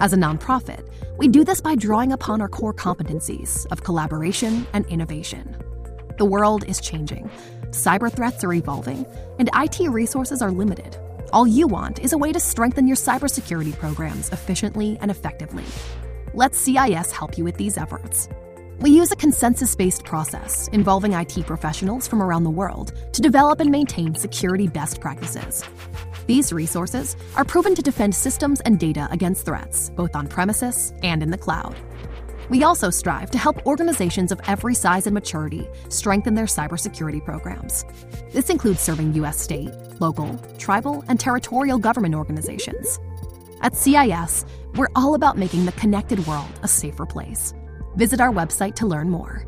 As 0.00 0.12
a 0.12 0.16
nonprofit, 0.16 0.86
we 1.16 1.28
do 1.28 1.44
this 1.44 1.62
by 1.62 1.76
drawing 1.76 2.12
upon 2.12 2.42
our 2.42 2.48
core 2.48 2.74
competencies 2.74 3.66
of 3.72 3.84
collaboration 3.84 4.66
and 4.74 4.84
innovation. 4.86 5.56
The 6.18 6.26
world 6.26 6.64
is 6.68 6.78
changing, 6.78 7.30
cyber 7.70 8.12
threats 8.12 8.44
are 8.44 8.52
evolving, 8.52 9.06
and 9.38 9.48
IT 9.54 9.80
resources 9.88 10.42
are 10.42 10.50
limited. 10.50 10.98
All 11.32 11.46
you 11.46 11.66
want 11.66 12.00
is 12.00 12.12
a 12.12 12.18
way 12.18 12.32
to 12.32 12.40
strengthen 12.40 12.86
your 12.86 12.98
cybersecurity 12.98 13.78
programs 13.78 14.30
efficiently 14.30 14.98
and 15.00 15.10
effectively. 15.10 15.64
Let 16.34 16.54
CIS 16.54 17.12
help 17.12 17.38
you 17.38 17.44
with 17.44 17.56
these 17.56 17.78
efforts. 17.78 18.28
We 18.82 18.90
use 18.90 19.12
a 19.12 19.16
consensus 19.16 19.76
based 19.76 20.04
process 20.04 20.66
involving 20.72 21.12
IT 21.12 21.46
professionals 21.46 22.08
from 22.08 22.20
around 22.20 22.42
the 22.42 22.50
world 22.50 22.92
to 23.12 23.22
develop 23.22 23.60
and 23.60 23.70
maintain 23.70 24.12
security 24.16 24.66
best 24.66 25.00
practices. 25.00 25.62
These 26.26 26.52
resources 26.52 27.14
are 27.36 27.44
proven 27.44 27.76
to 27.76 27.82
defend 27.82 28.12
systems 28.12 28.60
and 28.62 28.80
data 28.80 29.06
against 29.12 29.44
threats, 29.44 29.90
both 29.90 30.16
on 30.16 30.26
premises 30.26 30.92
and 31.04 31.22
in 31.22 31.30
the 31.30 31.38
cloud. 31.38 31.76
We 32.48 32.64
also 32.64 32.90
strive 32.90 33.30
to 33.30 33.38
help 33.38 33.64
organizations 33.66 34.32
of 34.32 34.40
every 34.48 34.74
size 34.74 35.06
and 35.06 35.14
maturity 35.14 35.68
strengthen 35.88 36.34
their 36.34 36.46
cybersecurity 36.46 37.24
programs. 37.24 37.84
This 38.32 38.50
includes 38.50 38.80
serving 38.80 39.14
U.S. 39.14 39.38
state, 39.40 39.70
local, 40.00 40.36
tribal, 40.58 41.04
and 41.06 41.20
territorial 41.20 41.78
government 41.78 42.16
organizations. 42.16 42.98
At 43.60 43.76
CIS, 43.76 44.44
we're 44.74 44.90
all 44.96 45.14
about 45.14 45.38
making 45.38 45.66
the 45.66 45.72
connected 45.72 46.26
world 46.26 46.50
a 46.64 46.68
safer 46.68 47.06
place. 47.06 47.54
Visit 47.96 48.20
our 48.20 48.32
website 48.32 48.76
to 48.76 48.86
learn 48.86 49.10
more. 49.10 49.46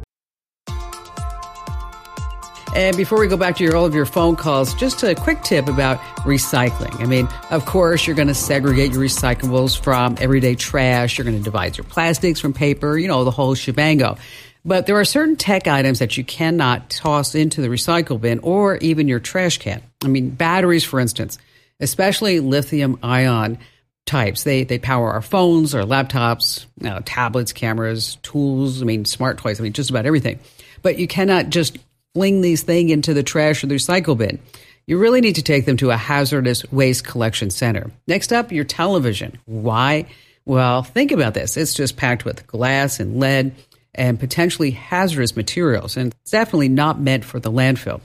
And 2.75 2.97
before 2.97 3.21
we 3.21 3.29
go 3.29 3.37
back 3.37 3.57
to 3.59 3.65
your, 3.65 3.77
all 3.77 3.85
of 3.85 3.95
your 3.95 4.05
phone 4.05 4.35
calls, 4.35 4.75
just 4.75 5.05
a 5.05 5.15
quick 5.15 5.43
tip 5.43 5.69
about 5.69 6.01
recycling. 6.25 7.01
I 7.01 7.05
mean, 7.05 7.29
of 7.51 7.67
course, 7.67 8.05
you're 8.05 8.17
going 8.17 8.27
to 8.27 8.35
segregate 8.35 8.93
your 8.93 9.03
recyclables 9.03 9.79
from 9.81 10.17
everyday 10.19 10.57
trash. 10.57 11.17
You're 11.17 11.25
going 11.25 11.39
to 11.39 11.43
divide 11.43 11.77
your 11.77 11.85
plastics 11.85 12.41
from 12.41 12.53
paper, 12.53 12.99
you 12.99 13.07
know, 13.07 13.23
the 13.23 13.31
whole 13.31 13.55
shebango. 13.55 14.19
But 14.65 14.87
there 14.87 14.99
are 14.99 15.05
certain 15.05 15.37
tech 15.37 15.69
items 15.69 16.01
that 16.01 16.17
you 16.17 16.25
cannot 16.25 16.91
toss 16.91 17.37
into 17.37 17.61
the 17.61 17.69
recycle 17.69 18.21
bin 18.21 18.41
or 18.41 18.79
even 18.79 19.07
your 19.07 19.21
trash 19.21 19.59
can. 19.59 19.81
I 20.03 20.09
mean, 20.09 20.31
batteries, 20.31 20.83
for 20.83 20.99
instance, 20.99 21.39
especially 21.79 22.41
lithium 22.41 22.99
ion 23.05 23.59
types. 24.07 24.45
They 24.45 24.65
they 24.65 24.79
power 24.79 25.13
our 25.13 25.23
phones, 25.23 25.75
our 25.75 25.83
laptops, 25.83 26.67
you 26.81 26.89
know, 26.89 27.01
tablets, 27.05 27.53
cameras, 27.53 28.17
tools. 28.23 28.83
I 28.83 28.85
mean, 28.85 29.05
smart 29.05 29.39
toys. 29.39 29.61
I 29.61 29.63
mean, 29.63 29.73
just 29.73 29.91
about 29.91 30.07
everything. 30.07 30.39
But 30.83 30.99
you 30.99 31.07
cannot 31.07 31.51
just 31.51 31.79
fling 32.15 32.41
these 32.41 32.63
things 32.63 32.93
into 32.93 33.15
the 33.15 33.23
trash 33.23 33.65
or 33.65 33.67
the 33.67 33.75
recycle 33.75 34.17
bin. 34.17 34.39
You 34.87 34.99
really 34.99 35.23
need 35.23 35.37
to 35.37 35.43
take 35.43 35.65
them 35.65 35.79
to 35.79 35.91
a 35.91 35.97
hazardous 35.97 36.71
waste 36.71 37.05
collection 37.05 37.51
center. 37.51 37.91
Next 38.07 38.33
up, 38.33 38.53
your 38.53 38.65
television. 38.65 39.39
Why? 39.47 40.07
Well, 40.45 40.83
think 40.83 41.11
about 41.11 41.33
this. 41.33 41.57
It's 41.57 41.73
just 41.73 41.97
packed 41.97 42.27
with 42.27 42.47
glass 42.47 43.01
and 43.01 43.19
lead 43.19 43.55
and 43.95 44.21
potentially 44.21 44.73
hazardous 44.73 45.37
materials, 45.37 45.97
and 45.97 46.15
it's 46.21 46.33
definitely 46.33 46.69
not 46.69 47.01
meant 47.01 47.25
for 47.25 47.41
the 47.41 47.51
landfill. 47.51 48.01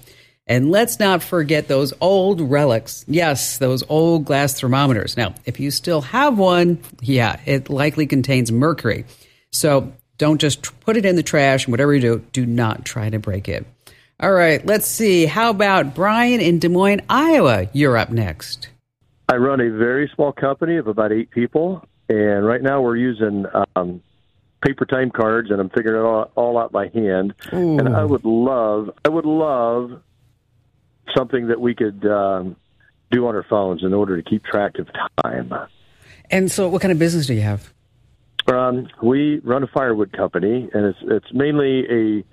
And 0.49 0.71
let's 0.71 0.99
not 0.99 1.21
forget 1.21 1.67
those 1.67 1.93
old 2.01 2.41
relics. 2.41 3.05
Yes, 3.07 3.59
those 3.59 3.83
old 3.88 4.25
glass 4.25 4.59
thermometers. 4.59 5.15
Now, 5.15 5.35
if 5.45 5.59
you 5.59 5.69
still 5.69 6.01
have 6.01 6.39
one, 6.39 6.79
yeah, 7.01 7.39
it 7.45 7.69
likely 7.69 8.07
contains 8.07 8.51
mercury. 8.51 9.05
So 9.51 9.93
don't 10.17 10.41
just 10.41 10.79
put 10.79 10.97
it 10.97 11.05
in 11.05 11.15
the 11.15 11.23
trash 11.23 11.65
and 11.65 11.71
whatever 11.71 11.93
you 11.93 12.01
do, 12.01 12.25
do 12.33 12.47
not 12.47 12.83
try 12.83 13.12
to 13.12 13.19
break 13.19 13.47
it. 13.47 13.67
All 14.19 14.33
right, 14.33 14.65
let's 14.65 14.88
see. 14.88 15.27
How 15.27 15.51
about 15.51 15.93
Brian 15.93 16.41
in 16.41 16.57
Des 16.57 16.67
Moines, 16.67 17.01
Iowa? 17.07 17.69
You're 17.71 17.95
up 17.95 18.09
next. 18.09 18.69
I 19.29 19.35
run 19.35 19.62
a 19.62 19.69
very 19.69 20.12
small 20.15 20.33
company 20.33 20.77
of 20.77 20.88
about 20.88 21.12
eight 21.12 21.29
people, 21.29 21.88
and 22.09 22.43
right 22.43 22.62
now 22.62 22.81
we're 22.81 22.97
using 22.97 23.45
um, 23.75 24.01
paper 24.65 24.85
time 24.85 25.12
cards, 25.12 25.51
and 25.51 25.62
I'm 25.62 25.69
figuring 25.69 26.01
it 26.01 26.05
all, 26.05 26.31
all 26.35 26.57
out 26.57 26.71
by 26.71 26.88
hand. 26.88 27.35
Ooh. 27.53 27.77
And 27.77 27.95
I 27.95 28.03
would 28.03 28.25
love, 28.25 28.89
I 29.05 29.09
would 29.09 29.25
love 29.25 30.01
something 31.15 31.48
that 31.48 31.60
we 31.60 31.76
could 31.76 32.06
um, 32.06 32.56
do 33.12 33.28
on 33.28 33.36
our 33.36 33.45
phones 33.50 33.84
in 33.84 33.93
order 33.93 34.22
to 34.22 34.28
keep 34.28 34.43
track 34.43 34.74
of 34.80 34.88
time. 35.24 35.54
And 36.30 36.52
so, 36.52 36.67
what 36.69 36.82
kind 36.82 36.91
of 36.91 37.00
business 37.00 37.28
do 37.28 37.34
you 37.34 37.41
have? 37.41 37.74
Um, 38.48 38.88
we 39.02 39.39
run 39.39 39.63
a 39.63 39.67
firewood 39.67 40.12
company, 40.12 40.69
and 40.74 40.86
it's 40.86 41.00
it's 41.04 41.34
mainly 41.34 42.24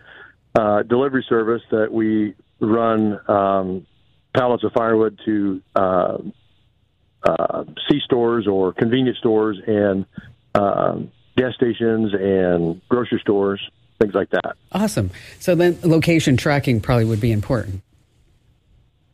a 0.54 0.60
uh, 0.60 0.82
delivery 0.82 1.24
service 1.28 1.62
that 1.70 1.92
we 1.92 2.34
run 2.60 3.20
um, 3.28 3.86
pallets 4.34 4.64
of 4.64 4.72
firewood 4.72 5.18
to 5.24 5.62
uh, 5.74 6.18
uh, 7.22 7.64
C 7.88 8.00
stores 8.04 8.46
or 8.46 8.72
convenience 8.72 9.18
stores 9.18 9.58
and 9.66 10.06
um 10.54 11.12
gas 11.36 11.54
stations 11.54 12.14
and 12.14 12.80
grocery 12.88 13.20
stores, 13.20 13.60
things 14.00 14.14
like 14.14 14.30
that. 14.30 14.56
Awesome. 14.72 15.10
So 15.38 15.54
then, 15.54 15.78
location 15.82 16.36
tracking 16.36 16.80
probably 16.80 17.04
would 17.04 17.20
be 17.20 17.32
important. 17.32 17.82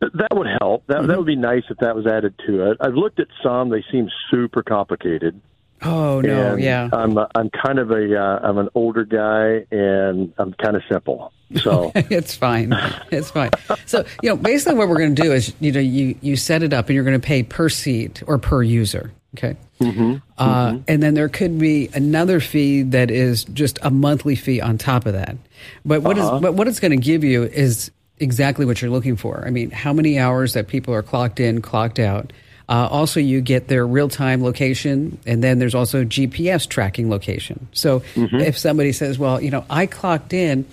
Th- 0.02 0.12
That 0.14 0.36
would 0.36 0.48
help. 0.60 0.84
That 0.88 1.06
that 1.06 1.16
would 1.16 1.26
be 1.26 1.36
nice 1.36 1.62
if 1.70 1.78
that 1.78 1.94
was 1.96 2.06
added 2.06 2.34
to 2.46 2.70
it. 2.70 2.76
I've 2.80 2.94
looked 2.94 3.20
at 3.20 3.28
some; 3.42 3.70
they 3.70 3.84
seem 3.90 4.08
super 4.30 4.62
complicated. 4.62 5.40
Oh 5.84 6.20
no, 6.20 6.52
And 6.52 6.62
yeah. 6.62 6.88
I'm 6.92 7.16
a, 7.18 7.28
I'm 7.34 7.50
kind 7.50 7.78
of 7.80 7.90
a 7.90 8.16
uh, 8.20 8.38
I'm 8.42 8.58
an 8.58 8.68
older 8.74 9.04
guy, 9.04 9.64
and 9.74 10.32
I'm 10.38 10.52
kind 10.54 10.76
of 10.76 10.82
simple. 10.90 11.32
So 11.56 11.90
it's 11.96 12.34
fine. 12.36 12.72
It's 13.10 13.30
fine. 13.30 13.50
So, 13.86 14.04
you 14.22 14.28
know, 14.30 14.36
basically 14.36 14.78
what 14.78 14.88
we're 14.88 14.98
going 14.98 15.14
to 15.16 15.22
do 15.22 15.32
is, 15.32 15.52
you 15.60 15.70
know, 15.72 15.80
you, 15.80 16.14
you 16.22 16.34
set 16.36 16.62
it 16.62 16.72
up 16.72 16.86
and 16.88 16.94
you're 16.94 17.04
going 17.04 17.20
to 17.20 17.26
pay 17.26 17.42
per 17.42 17.68
seat 17.68 18.22
or 18.26 18.38
per 18.38 18.62
user. 18.62 19.12
Okay. 19.36 19.56
Mm-hmm. 19.80 20.16
Uh, 20.38 20.78
And 20.88 21.02
then 21.02 21.12
there 21.14 21.28
could 21.28 21.58
be 21.58 21.90
another 21.94 22.40
fee 22.40 22.82
that 22.84 23.10
is 23.10 23.44
just 23.44 23.78
a 23.82 23.90
monthly 23.90 24.34
fee 24.36 24.60
on 24.62 24.78
top 24.78 25.04
of 25.04 25.12
that. 25.12 25.36
But 25.84 26.00
what 26.02 26.16
is- 26.16 26.30
but 26.40 26.54
what 26.54 26.68
it's 26.68 26.80
going 26.80 26.92
to 26.92 27.04
give 27.04 27.22
you 27.24 27.42
is 27.42 27.90
exactly 28.22 28.64
what 28.64 28.80
you're 28.80 28.90
looking 28.90 29.16
for. 29.16 29.44
I 29.46 29.50
mean, 29.50 29.70
how 29.70 29.92
many 29.92 30.18
hours 30.18 30.54
that 30.54 30.68
people 30.68 30.94
are 30.94 31.02
clocked 31.02 31.40
in, 31.40 31.60
clocked 31.60 31.98
out. 31.98 32.32
Uh, 32.68 32.88
also, 32.90 33.20
you 33.20 33.40
get 33.42 33.68
their 33.68 33.86
real 33.86 34.08
time 34.08 34.42
location, 34.42 35.18
and 35.26 35.42
then 35.44 35.58
there's 35.58 35.74
also 35.74 36.04
GPS 36.04 36.66
tracking 36.66 37.10
location. 37.10 37.68
So 37.72 38.02
if 38.16 38.56
somebody 38.56 38.92
says, 38.92 39.18
well, 39.18 39.42
you 39.42 39.50
know, 39.50 39.64
I 39.68 39.86
clocked 39.86 40.32
in 40.32 40.64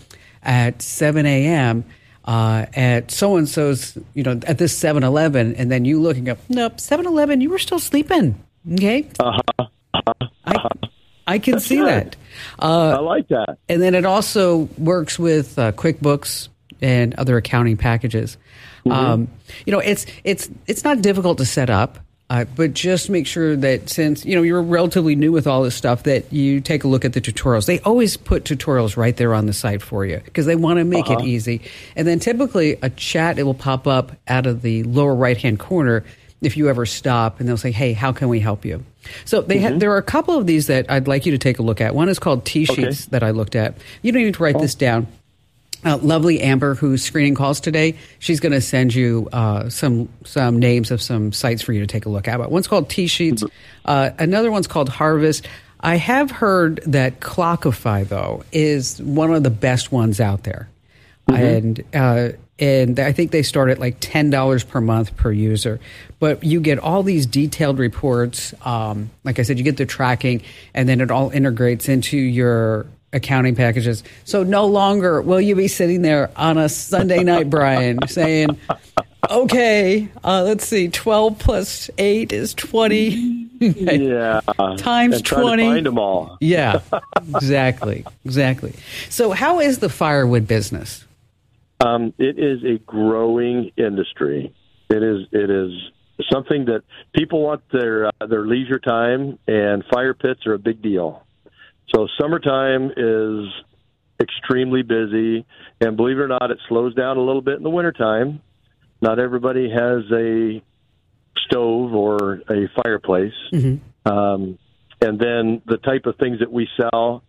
at 0.43 0.81
7 0.81 1.25
a.m. 1.25 1.83
Uh, 2.23 2.67
at 2.73 3.11
so 3.11 3.35
and 3.37 3.49
so's, 3.49 3.97
you 4.13 4.23
know, 4.23 4.39
at 4.45 4.57
this 4.59 4.77
7 4.77 5.03
Eleven, 5.03 5.55
and 5.55 5.69
then 5.71 5.83
you 5.83 5.99
looking 5.99 6.29
up, 6.29 6.37
nope, 6.47 6.79
7 6.79 7.05
Eleven, 7.05 7.41
you 7.41 7.49
were 7.49 7.59
still 7.59 7.79
sleeping. 7.79 8.41
Okay. 8.71 9.09
I, 9.19 10.55
I 11.27 11.39
can 11.39 11.59
see 11.59 11.81
that. 11.81 12.15
Uh, 12.59 12.97
I 12.97 12.99
like 12.99 13.27
that. 13.29 13.57
and 13.67 13.81
then 13.81 13.95
it 13.95 14.05
also 14.05 14.69
works 14.77 15.17
with 15.19 15.57
uh, 15.59 15.71
QuickBooks 15.73 16.49
and 16.81 17.13
other 17.15 17.37
accounting 17.37 17.77
packages. 17.77 18.37
Um, 18.89 19.27
you 19.65 19.71
know, 19.71 19.79
it's 19.79 20.05
it's 20.23 20.49
it's 20.67 20.83
not 20.83 21.01
difficult 21.01 21.37
to 21.39 21.45
set 21.45 21.69
up, 21.69 21.99
uh, 22.29 22.45
but 22.55 22.73
just 22.73 23.09
make 23.09 23.27
sure 23.27 23.55
that 23.55 23.89
since 23.89 24.25
you 24.25 24.35
know 24.35 24.41
you're 24.41 24.61
relatively 24.61 25.15
new 25.15 25.31
with 25.31 25.47
all 25.47 25.63
this 25.63 25.75
stuff, 25.75 26.03
that 26.03 26.31
you 26.31 26.61
take 26.61 26.83
a 26.83 26.87
look 26.87 27.03
at 27.03 27.13
the 27.13 27.21
tutorials. 27.21 27.65
They 27.65 27.79
always 27.79 28.17
put 28.17 28.43
tutorials 28.43 28.97
right 28.97 29.15
there 29.15 29.33
on 29.33 29.45
the 29.47 29.53
site 29.53 29.81
for 29.81 30.05
you 30.05 30.21
because 30.25 30.45
they 30.45 30.55
want 30.55 30.77
to 30.77 30.85
make 30.85 31.09
it 31.09 31.21
easy. 31.21 31.61
And 31.95 32.07
then 32.07 32.19
typically 32.19 32.77
a 32.81 32.89
chat 32.89 33.39
it 33.39 33.43
will 33.43 33.53
pop 33.53 33.87
up 33.87 34.11
out 34.27 34.45
of 34.45 34.61
the 34.61 34.83
lower 34.83 35.15
right 35.15 35.37
hand 35.37 35.59
corner 35.59 36.03
if 36.41 36.55
you 36.55 36.69
ever 36.69 36.85
stop 36.85 37.39
and 37.39 37.49
they'll 37.49 37.57
say, 37.57 37.71
"Hey, 37.71 37.93
how 37.93 38.11
can 38.11 38.29
we 38.29 38.39
help 38.39 38.63
you?" 38.63 38.83
So 39.25 39.41
they 39.41 39.59
ha- 39.59 39.77
there 39.77 39.91
are 39.91 39.97
a 39.97 40.03
couple 40.03 40.37
of 40.37 40.45
these 40.45 40.67
that 40.67 40.89
I'd 40.89 41.07
like 41.07 41.25
you 41.25 41.31
to 41.31 41.37
take 41.37 41.59
a 41.59 41.63
look 41.63 41.81
at. 41.81 41.95
One 41.95 42.09
is 42.09 42.19
called 42.19 42.45
TSheets 42.45 43.09
that 43.09 43.23
I 43.23 43.31
looked 43.31 43.55
at. 43.55 43.75
You 44.01 44.11
don't 44.11 44.23
need 44.23 44.35
to 44.35 44.43
write 44.43 44.59
this 44.59 44.75
down. 44.75 45.07
Uh, 45.85 45.97
lovely 45.97 46.41
Amber, 46.41 46.75
who's 46.75 47.01
screening 47.03 47.35
calls 47.35 47.61
today, 47.61 47.95
she's 48.19 48.41
going 48.41 48.51
to 48.51 48.59
send 48.59 48.93
you 48.93 49.29
uh, 49.31 49.69
some 49.69 50.09
some 50.25 50.59
names 50.59 50.91
of 50.91 51.01
some 51.01 51.31
sites 51.31 51.61
for 51.61 51.71
you 51.71 51.79
to 51.79 51.87
take 51.87 52.05
a 52.05 52.09
look 52.09 52.27
at. 52.27 52.37
But 52.37 52.51
one's 52.51 52.67
called 52.67 52.89
TSheets, 52.89 53.49
uh, 53.85 54.09
another 54.19 54.51
one's 54.51 54.67
called 54.67 54.89
Harvest. 54.89 55.47
I 55.79 55.95
have 55.95 56.31
heard 56.31 56.81
that 56.87 57.21
Clockify 57.21 58.07
though 58.07 58.43
is 58.51 59.01
one 59.01 59.33
of 59.33 59.43
the 59.43 59.49
best 59.49 59.91
ones 59.91 60.19
out 60.19 60.43
there, 60.43 60.69
and 61.27 61.81
uh, 61.93 62.29
and 62.59 62.99
I 62.99 63.13
think 63.13 63.31
they 63.31 63.43
start 63.43 63.69
at 63.69 63.79
like 63.79 63.97
ten 64.01 64.29
dollars 64.29 64.65
per 64.65 64.81
month 64.81 65.15
per 65.15 65.31
user. 65.31 65.79
But 66.19 66.43
you 66.43 66.59
get 66.59 66.79
all 66.79 67.03
these 67.03 67.25
detailed 67.25 67.79
reports. 67.79 68.53
Um, 68.65 69.11
like 69.23 69.39
I 69.39 69.43
said, 69.43 69.57
you 69.57 69.63
get 69.63 69.77
the 69.77 69.85
tracking, 69.85 70.41
and 70.73 70.89
then 70.89 70.99
it 70.99 71.09
all 71.09 71.29
integrates 71.29 71.87
into 71.87 72.17
your 72.17 72.85
accounting 73.13 73.55
packages. 73.55 74.03
So 74.25 74.43
no 74.43 74.65
longer 74.65 75.21
will 75.21 75.41
you 75.41 75.55
be 75.55 75.67
sitting 75.67 76.01
there 76.01 76.31
on 76.35 76.57
a 76.57 76.69
Sunday 76.69 77.23
night, 77.23 77.49
Brian, 77.49 77.99
saying, 78.07 78.57
"Okay, 79.29 80.09
uh, 80.23 80.43
let's 80.43 80.67
see, 80.67 80.89
twelve 80.89 81.39
plus 81.39 81.89
eight 81.97 82.31
is 82.31 82.53
twenty. 82.53 83.47
Yeah. 83.59 84.39
Times 84.77 85.17
and 85.17 85.25
trying 85.25 85.41
20. 85.41 85.63
To 85.63 85.69
find 85.69 85.85
them 85.85 85.99
all. 85.99 86.37
yeah, 86.41 86.79
exactly, 87.35 88.05
exactly. 88.23 88.73
So 89.09 89.31
how 89.31 89.59
is 89.59 89.79
the 89.79 89.89
firewood 89.89 90.47
business? 90.47 91.03
Um, 91.81 92.13
it 92.17 92.39
is 92.39 92.63
a 92.63 92.77
growing 92.85 93.71
industry. 93.75 94.53
It 94.89 95.03
is. 95.03 95.27
It 95.33 95.49
is 95.49 95.71
something 96.31 96.65
that 96.65 96.83
people 97.13 97.41
want 97.41 97.61
their 97.71 98.07
uh, 98.07 98.11
their 98.27 98.45
leisure 98.45 98.79
time, 98.79 99.37
and 99.47 99.83
fire 99.91 100.13
pits 100.13 100.45
are 100.45 100.53
a 100.53 100.59
big 100.59 100.81
deal. 100.81 101.25
So 101.93 102.07
summertime 102.19 102.91
is 102.95 103.47
extremely 104.21 104.81
busy, 104.83 105.45
and 105.81 105.95
believe 105.97 106.17
it 106.17 106.21
or 106.21 106.27
not, 106.27 106.51
it 106.51 106.59
slows 106.67 106.93
down 106.93 107.17
a 107.17 107.21
little 107.21 107.41
bit 107.41 107.55
in 107.57 107.63
the 107.63 107.69
wintertime. 107.69 108.41
Not 109.01 109.17
everybody 109.19 109.69
has 109.69 110.03
a 110.11 110.61
stove 111.47 111.93
or 111.93 112.41
a 112.49 112.67
fireplace, 112.83 113.33
um, 114.05 114.57
and 115.01 115.17
then 115.19 115.61
the 115.65 115.77
type 115.83 116.05
of 116.05 116.15
things 116.17 116.39
that 116.39 116.51
we 116.51 116.67
sell 116.77 117.23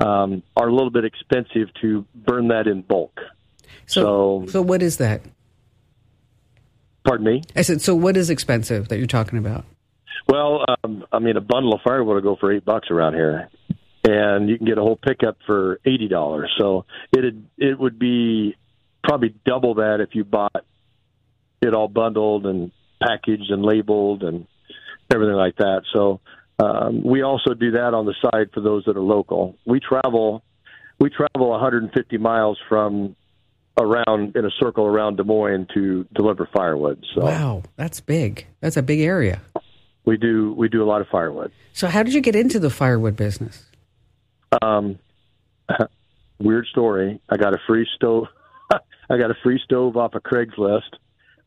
um, 0.00 0.42
are 0.56 0.68
a 0.68 0.72
little 0.74 0.90
bit 0.90 1.04
expensive 1.04 1.68
to 1.80 2.04
burn 2.14 2.48
that 2.48 2.66
in 2.66 2.82
bulk. 2.82 3.20
So, 3.86 4.42
So- 4.46 4.52
so 4.52 4.62
what 4.62 4.82
is 4.82 4.96
that? 4.96 5.22
Pardon 7.04 7.26
me. 7.26 7.42
I 7.56 7.62
said, 7.62 7.80
so 7.80 7.94
what 7.94 8.16
is 8.16 8.30
expensive 8.30 8.88
that 8.88 8.98
you're 8.98 9.06
talking 9.06 9.38
about? 9.38 9.64
Well, 10.28 10.64
um, 10.84 11.04
I 11.12 11.18
mean, 11.18 11.36
a 11.36 11.40
bundle 11.40 11.74
of 11.74 11.80
firewood 11.82 12.14
will 12.24 12.34
go 12.34 12.36
for 12.40 12.52
eight 12.52 12.64
bucks 12.64 12.90
around 12.90 13.14
here, 13.14 13.48
and 14.04 14.48
you 14.48 14.56
can 14.58 14.66
get 14.66 14.78
a 14.78 14.82
whole 14.82 14.96
pickup 14.96 15.38
for 15.46 15.78
eighty 15.84 16.08
dollars. 16.08 16.50
So 16.58 16.84
it 17.12 17.34
it 17.58 17.78
would 17.78 17.98
be 17.98 18.56
probably 19.04 19.34
double 19.46 19.74
that 19.76 20.00
if 20.00 20.14
you 20.14 20.24
bought 20.24 20.64
it 21.60 21.74
all 21.74 21.88
bundled 21.88 22.46
and 22.46 22.72
packaged 23.02 23.50
and 23.50 23.62
labeled 23.64 24.22
and 24.22 24.46
everything 25.12 25.36
like 25.36 25.56
that. 25.56 25.82
So 25.92 26.20
um, 26.58 27.02
we 27.04 27.22
also 27.22 27.54
do 27.54 27.72
that 27.72 27.94
on 27.94 28.06
the 28.06 28.14
side 28.22 28.50
for 28.52 28.60
those 28.60 28.84
that 28.86 28.96
are 28.96 29.00
local. 29.02 29.56
We 29.66 29.80
travel 29.80 30.42
we 30.98 31.10
travel 31.10 31.50
150 31.50 32.18
miles 32.18 32.58
from 32.68 33.16
around 33.80 34.36
in 34.36 34.44
a 34.44 34.50
circle 34.60 34.84
around 34.86 35.16
Des 35.16 35.24
Moines 35.24 35.66
to 35.74 36.06
deliver 36.14 36.48
firewood. 36.54 37.04
So 37.14 37.22
Wow, 37.24 37.62
that's 37.76 38.00
big. 38.00 38.46
That's 38.60 38.76
a 38.76 38.82
big 38.82 39.00
area. 39.00 39.40
we 40.04 40.16
do 40.16 40.52
we 40.54 40.68
do 40.68 40.82
a 40.82 40.86
lot 40.86 41.00
of 41.00 41.08
firewood. 41.08 41.52
So 41.72 41.88
how 41.88 42.02
did 42.02 42.12
you 42.14 42.20
get 42.20 42.36
into 42.36 42.58
the 42.58 42.70
firewood 42.70 43.16
business? 43.16 43.64
Um, 44.60 44.98
weird 46.38 46.66
story. 46.66 47.20
I 47.28 47.36
got 47.36 47.54
a 47.54 47.58
free 47.66 47.86
stove. 47.96 48.26
I 48.70 49.16
got 49.18 49.30
a 49.30 49.36
free 49.42 49.60
stove 49.64 49.96
off 49.96 50.14
of 50.14 50.22
Craigslist. 50.22 50.90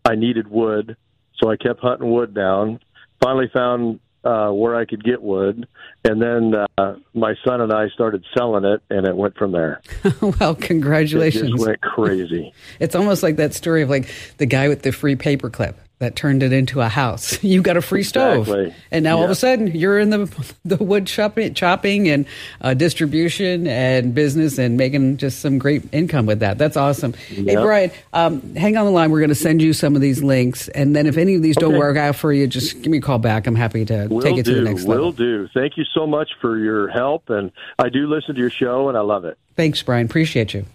I 0.04 0.16
needed 0.16 0.48
wood, 0.48 0.96
so 1.42 1.50
I 1.50 1.58
kept 1.58 1.80
hunting 1.82 2.12
wood 2.12 2.34
down. 2.34 2.80
Finally 3.24 3.50
found 3.54 4.00
uh, 4.24 4.50
where 4.50 4.76
I 4.76 4.86
could 4.86 5.04
get 5.04 5.22
wood, 5.22 5.68
and 6.04 6.22
then 6.22 6.54
uh, 6.78 6.96
my 7.14 7.36
son 7.46 7.62
and 7.62 7.72
I 7.74 7.90
started 7.90 8.24
selling 8.38 8.66
it, 8.66 8.82
and 8.90 9.08
it 9.08 9.16
went 9.16 9.36
from 9.38 9.52
there. 9.52 9.82
well, 10.40 10.52
It 10.54 10.62
congratulations. 10.62 11.52
just 11.52 11.66
went 11.66 11.82
crazy. 11.82 12.54
It's 12.80 12.96
almost 12.96 13.24
like 13.24 13.36
that 13.38 13.54
story 13.54 13.82
of 13.84 13.90
like 13.90 14.10
the 14.38 14.46
guy 14.46 14.68
with 14.68 14.82
the 14.84 14.92
free 14.92 15.16
paperclip 15.16 15.76
that 16.00 16.16
turned 16.16 16.44
it 16.44 16.52
into 16.52 16.82
a 16.82 16.90
house. 16.90 17.42
You've 17.44 17.64
got 17.64 17.78
a 17.78 17.82
free 17.82 18.04
stove, 18.04 18.48
Exactly. 18.48 18.76
and 18.92 19.04
now 19.04 19.18
all 19.18 19.24
of 19.24 19.30
a 19.30 19.36
sudden 19.36 19.68
you're 19.68 20.00
in 20.00 20.10
the 20.10 20.54
the 20.66 20.78
wood 20.78 21.08
chopping, 21.08 21.54
chopping 21.54 22.10
and 22.10 22.26
uh, 22.62 22.74
distribution 22.74 23.68
and 23.68 24.14
business 24.14 24.58
and 24.58 24.78
making 24.78 25.18
just 25.18 25.40
some 25.40 25.58
great 25.58 25.84
income 25.94 26.26
with 26.26 26.40
that. 26.40 26.58
That's 26.58 26.78
awesome. 26.78 27.14
Hey, 27.14 27.56
Brian, 27.56 27.92
um, 28.14 28.56
hang 28.56 28.78
on 28.78 28.86
the 28.86 28.92
line. 28.92 29.12
We're 29.12 29.20
going 29.20 29.30
to 29.30 29.36
send 29.36 29.62
you 29.62 29.74
some 29.74 29.96
of 29.96 30.02
these 30.02 30.22
links, 30.22 30.68
and 30.70 30.96
then 30.96 31.08
if 31.08 31.18
any 31.18 31.36
of 31.36 31.42
these 31.42 31.56
don't 31.56 31.78
work 31.78 31.98
out 31.98 32.16
for 32.16 32.34
you, 32.34 32.48
just 32.48 32.82
give 32.82 32.92
me 32.92 32.98
a 32.98 33.02
call 33.02 33.20
back. 33.20 33.48
I'm 33.48 33.56
happy 33.56 33.86
to 33.86 34.08
Will 34.08 34.22
take 34.22 34.38
it 34.38 34.44
to 34.46 34.56
the 34.56 34.62
next 34.62 34.86
level. 34.86 35.06
Will 35.06 35.12
do. 35.12 35.48
Thank 35.54 35.78
you 35.78 35.86
so 35.94 36.06
much 36.06 36.32
for 36.42 36.58
your 36.58 36.88
help, 36.90 37.30
and 37.30 37.52
I 37.80 37.90
do 37.90 38.08
listen 38.08 38.36
to 38.36 38.42
your 38.42 38.50
show, 38.50 38.90
and 38.90 38.98
I 38.98 39.02
love 39.02 39.26
it. 39.26 39.38
Thanks, 39.56 39.82
Brian. 39.82 40.06
Appreciate 40.06 40.54
you. 40.54 40.66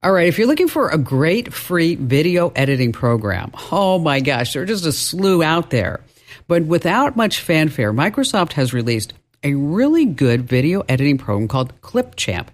All 0.00 0.12
right, 0.12 0.28
if 0.28 0.38
you're 0.38 0.46
looking 0.46 0.68
for 0.68 0.90
a 0.90 0.96
great 0.96 1.52
free 1.52 1.96
video 1.96 2.50
editing 2.50 2.92
program, 2.92 3.50
oh 3.72 3.98
my 3.98 4.20
gosh, 4.20 4.52
there 4.52 4.62
are 4.62 4.66
just 4.66 4.86
a 4.86 4.92
slew 4.92 5.42
out 5.42 5.70
there. 5.70 6.04
But 6.46 6.66
without 6.66 7.16
much 7.16 7.40
fanfare, 7.40 7.92
Microsoft 7.92 8.52
has 8.52 8.72
released 8.72 9.12
a 9.42 9.54
really 9.54 10.04
good 10.04 10.48
video 10.48 10.82
editing 10.88 11.18
program 11.18 11.48
called 11.48 11.80
Clipchamp. 11.80 12.46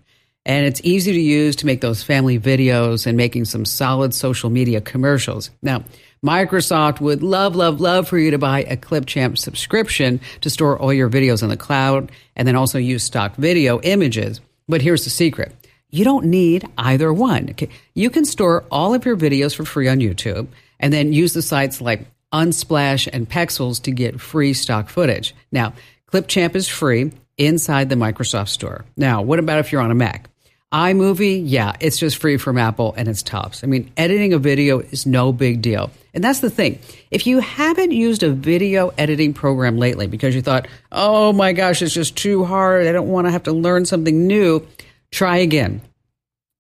And 0.47 0.65
it's 0.65 0.81
easy 0.85 1.13
to 1.13 1.21
use 1.21 1.55
to 1.57 1.67
make 1.67 1.83
those 1.83 2.03
family 2.03 2.39
videos 2.39 3.07
and 3.07 3.15
making 3.15 3.45
some 3.45 3.67
solid 3.67 4.15
social 4.15 4.49
media 4.49 4.81
commercials. 4.81 5.51
Now, 5.61 5.85
Microsoft 6.25 7.03
would 7.03 7.23
love, 7.23 7.55
love, 7.55 7.79
love 7.79 8.09
for 8.09 8.17
you 8.17 8.31
to 8.31 8.39
buy 8.39 8.63
a 8.63 8.79
Clipchamp 8.79 9.37
subscription 9.37 10.19
to 10.41 10.49
store 10.49 10.79
all 10.79 10.95
your 10.95 11.11
videos 11.11 11.43
in 11.43 11.51
the 11.51 11.59
cloud 11.59 12.11
and 12.37 12.49
then 12.49 12.57
also 12.57 12.79
use 12.79 13.05
stock 13.05 13.37
video 13.37 13.83
images. 13.83 14.41
But 14.67 14.81
here's 14.81 15.05
the 15.05 15.11
secret. 15.11 15.55
You 15.95 16.03
don't 16.03 16.25
need 16.25 16.67
either 16.77 17.13
one. 17.13 17.55
You 17.95 18.11
can 18.11 18.25
store 18.25 18.65
all 18.69 18.95
of 18.95 19.05
your 19.05 19.17
videos 19.17 19.55
for 19.55 19.65
free 19.65 19.87
on 19.87 20.01
YouTube 20.01 20.49
and 20.81 20.93
then 20.93 21.13
use 21.13 21.35
the 21.35 21.41
sites 21.41 21.81
like 21.81 22.09
Unsplash 22.33 23.09
and 23.13 23.31
Pexels 23.31 23.81
to 23.83 23.93
get 23.93 24.21
free 24.21 24.55
stock 24.55 24.89
footage. 24.89 25.37
Now, 25.53 25.73
Clipchamp 26.11 26.57
is 26.57 26.67
free 26.67 27.13
inside 27.39 27.91
the 27.91 27.95
Microsoft 27.95 28.49
Store. 28.49 28.85
Now, 28.97 29.23
what 29.23 29.39
about 29.39 29.61
if 29.61 29.71
you're 29.71 29.83
on 29.83 29.93
a 29.93 29.95
Mac? 29.95 30.29
iMovie, 30.73 31.45
yeah, 31.45 31.77
it's 31.79 31.99
just 31.99 32.17
free 32.17 32.39
from 32.39 32.59
Apple 32.59 32.93
and 32.97 33.07
it's 33.07 33.23
tops. 33.23 33.63
I 33.63 33.69
mean, 33.69 33.93
editing 33.97 34.33
a 34.33 34.39
video 34.39 34.81
is 34.81 35.07
no 35.07 35.33
big 35.33 35.63
deal. 35.63 35.93
And 36.13 36.25
that's 36.25 36.41
the 36.41 36.51
thing. 36.51 36.81
If 37.13 37.29
you 37.29 37.39
haven't 37.39 37.93
used 37.93 38.25
a 38.25 38.31
video 38.31 38.89
editing 38.99 39.33
program 39.33 39.79
lately 39.79 40.09
because 40.09 40.35
you 40.35 40.43
thought, 40.43 40.67
oh 40.91 41.33
my 41.33 41.53
gosh, 41.53 41.83
it's 41.83 41.95
just 41.95 42.17
too 42.17 42.45
hard, 42.45 42.89
I 42.89 42.93
don't 42.93 43.07
want 43.07 43.29
to 43.29 43.31
have 43.31 43.45
to 43.45 43.53
learn 43.53 43.87
something 43.87 44.27
new, 44.27 44.67
try 45.15 45.39
again. 45.39 45.81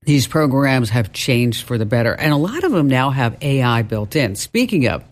These 0.02 0.28
programs 0.28 0.90
have 0.90 1.12
changed 1.12 1.66
for 1.66 1.76
the 1.76 1.86
better, 1.86 2.12
and 2.12 2.32
a 2.32 2.36
lot 2.36 2.62
of 2.62 2.72
them 2.72 2.88
now 2.88 3.10
have 3.10 3.36
AI 3.42 3.82
built 3.82 4.14
in. 4.14 4.36
Speaking 4.36 4.86
of, 4.86 5.02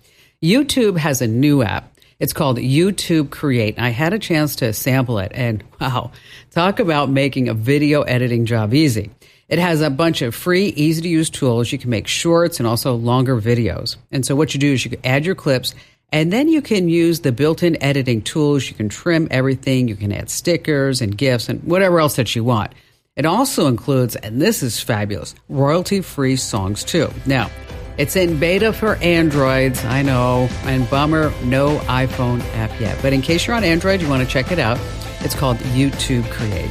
YouTube 0.43 0.97
has 0.97 1.21
a 1.23 1.27
new 1.27 1.63
app. 1.63 1.93
It's 2.21 2.33
called 2.33 2.59
YouTube 2.59 3.31
Create. 3.31 3.81
I 3.81 3.89
had 3.89 4.13
a 4.13 4.19
chance 4.19 4.57
to 4.57 4.73
sample 4.73 5.19
it, 5.19 5.33
and 5.35 5.65
wow, 5.81 6.13
talk 6.53 6.79
about 6.79 7.11
making 7.11 7.49
a 7.49 7.55
video 7.55 8.03
editing 8.03 8.47
job 8.47 8.75
easy. 8.75 9.11
It 9.49 9.59
has 9.59 9.81
a 9.81 9.91
bunch 9.91 10.23
of 10.23 10.35
free, 10.35 10.69
easy 10.69 11.03
to 11.03 11.09
use 11.09 11.29
tools. 11.29 11.73
You 11.73 11.79
can 11.79 11.91
make 11.91 12.07
shorts 12.07 12.61
and 12.61 12.67
also 12.67 12.95
longer 12.95 13.41
videos. 13.41 13.97
And 14.13 14.25
so, 14.25 14.37
what 14.37 14.55
you 14.55 14.61
do 14.61 14.73
is 14.73 14.85
you 14.85 14.97
add 15.03 15.27
your 15.27 15.35
clips, 15.35 15.75
and 16.13 16.33
then 16.33 16.49
you 16.49 16.63
can 16.63 16.89
use 16.89 17.21
the 17.21 17.33
built 17.33 17.63
in 17.63 17.83
editing 17.83 18.23
tools. 18.23 18.69
You 18.69 18.75
can 18.75 18.89
trim 18.89 19.27
everything, 19.31 19.89
you 19.89 19.97
can 19.97 20.13
add 20.13 20.31
stickers 20.31 21.01
and 21.01 21.19
GIFs 21.19 21.49
and 21.49 21.63
whatever 21.65 21.99
else 21.99 22.17
that 22.17 22.37
you 22.37 22.45
want. 22.45 22.73
It 23.15 23.27
also 23.27 23.67
includes, 23.67 24.17
and 24.17 24.41
this 24.41 24.63
is 24.63 24.81
fabulous, 24.81 25.35
royalty 25.51 26.01
free 26.01 26.37
songs 26.37 26.83
too. 26.83 27.11
Now, 27.27 27.51
it's 27.99 28.17
in 28.17 28.41
beta 28.41 28.73
for 28.73 28.97
Androids, 28.97 29.85
I 29.85 30.01
know, 30.01 30.49
and 30.63 30.89
bummer, 30.89 31.31
no 31.45 31.77
iPhone 31.81 32.41
app 32.55 32.81
yet. 32.81 32.99
But 33.03 33.13
in 33.13 33.21
case 33.21 33.47
you're 33.47 33.55
on 33.55 33.65
Android, 33.65 34.01
you 34.01 34.09
want 34.09 34.23
to 34.23 34.29
check 34.29 34.51
it 34.51 34.59
out. 34.59 34.79
It's 35.21 35.35
called 35.35 35.59
YouTube 35.59 36.25
Create. 36.31 36.71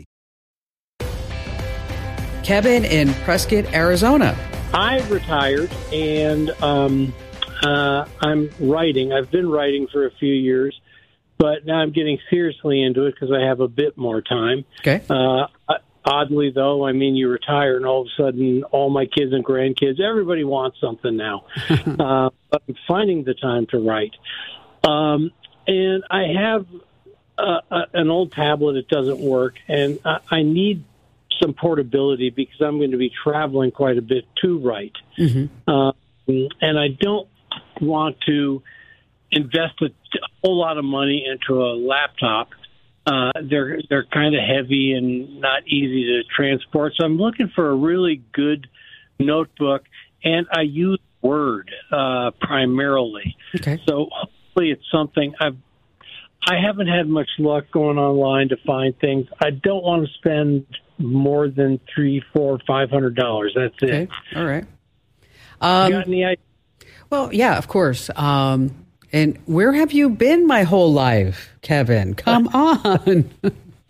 Kevin 2.43 2.85
in 2.85 3.13
Prescott, 3.23 3.65
Arizona. 3.73 4.35
I 4.73 5.01
retired 5.09 5.71
and 5.93 6.49
um, 6.61 7.13
uh, 7.63 8.05
I'm 8.19 8.49
writing. 8.59 9.13
I've 9.13 9.29
been 9.29 9.49
writing 9.49 9.87
for 9.91 10.05
a 10.05 10.11
few 10.11 10.33
years, 10.33 10.79
but 11.37 11.65
now 11.65 11.75
I'm 11.79 11.91
getting 11.91 12.17
seriously 12.29 12.81
into 12.81 13.05
it 13.05 13.13
because 13.13 13.31
I 13.31 13.45
have 13.45 13.59
a 13.59 13.67
bit 13.67 13.97
more 13.97 14.21
time. 14.21 14.65
Okay. 14.79 15.01
Uh, 15.09 15.47
oddly, 16.03 16.51
though, 16.51 16.85
I 16.85 16.93
mean, 16.93 17.15
you 17.15 17.29
retire 17.29 17.77
and 17.77 17.85
all 17.85 18.01
of 18.01 18.07
a 18.07 18.21
sudden 18.21 18.63
all 18.63 18.89
my 18.89 19.05
kids 19.05 19.33
and 19.33 19.45
grandkids, 19.45 19.99
everybody 19.99 20.43
wants 20.43 20.79
something 20.81 21.15
now. 21.15 21.45
uh, 21.69 22.29
but 22.49 22.63
I'm 22.67 22.75
finding 22.87 23.23
the 23.23 23.35
time 23.35 23.67
to 23.67 23.79
write. 23.79 24.15
Um, 24.83 25.31
and 25.67 26.03
I 26.09 26.23
have 26.39 26.65
uh, 27.37 27.85
an 27.93 28.09
old 28.09 28.31
tablet 28.31 28.73
that 28.73 28.87
doesn't 28.87 29.19
work, 29.19 29.55
and 29.67 29.99
I, 30.03 30.19
I 30.29 30.41
need 30.43 30.85
some 31.41 31.53
portability 31.53 32.29
because 32.29 32.61
I'm 32.61 32.77
going 32.77 32.91
to 32.91 32.97
be 32.97 33.11
traveling 33.23 33.71
quite 33.71 33.97
a 33.97 34.01
bit 34.01 34.25
to 34.41 34.59
write. 34.59 34.95
Mm-hmm. 35.17 35.69
Uh, 35.69 35.91
and 36.27 36.79
I 36.79 36.89
don't 36.99 37.27
want 37.81 38.17
to 38.27 38.61
invest 39.31 39.81
a 39.81 39.89
whole 40.43 40.59
lot 40.59 40.77
of 40.77 40.85
money 40.85 41.25
into 41.29 41.61
a 41.61 41.75
laptop. 41.75 42.49
Uh, 43.05 43.31
they're 43.49 43.79
they're 43.89 44.05
kind 44.05 44.35
of 44.35 44.41
heavy 44.41 44.93
and 44.93 45.41
not 45.41 45.67
easy 45.67 46.03
to 46.05 46.21
transport. 46.35 46.93
So 46.97 47.05
I'm 47.05 47.17
looking 47.17 47.51
for 47.55 47.69
a 47.69 47.75
really 47.75 48.21
good 48.31 48.67
notebook, 49.19 49.83
and 50.23 50.45
I 50.51 50.61
use 50.61 50.99
Word 51.21 51.71
uh, 51.91 52.31
primarily. 52.39 53.35
Okay. 53.55 53.79
So 53.87 54.07
hopefully 54.11 54.71
it's 54.71 54.83
something 54.91 55.33
I've 55.39 55.57
I 56.47 56.55
haven't 56.59 56.87
had 56.87 57.07
much 57.07 57.29
luck 57.37 57.65
going 57.71 57.97
online 57.97 58.49
to 58.49 58.57
find 58.65 58.97
things. 58.99 59.27
I 59.43 59.51
don't 59.51 59.83
want 59.83 60.07
to 60.07 60.13
spend 60.13 60.65
more 61.03 61.49
than 61.49 61.79
three, 61.93 62.23
four, 62.33 62.59
five 62.65 62.89
hundred 62.89 63.15
dollars. 63.15 63.53
That's 63.55 63.75
okay. 63.81 64.03
it. 64.03 64.09
All 64.35 64.45
right. 64.45 64.65
Um, 65.59 65.91
got 65.91 66.07
any 66.07 66.25
idea? 66.25 66.43
Well, 67.09 67.33
yeah, 67.33 67.57
of 67.57 67.67
course. 67.67 68.09
Um, 68.15 68.85
and 69.13 69.37
where 69.45 69.73
have 69.73 69.91
you 69.91 70.09
been 70.09 70.47
my 70.47 70.63
whole 70.63 70.93
life, 70.93 71.49
Kevin? 71.61 72.15
Come 72.15 72.47
on. 72.53 73.29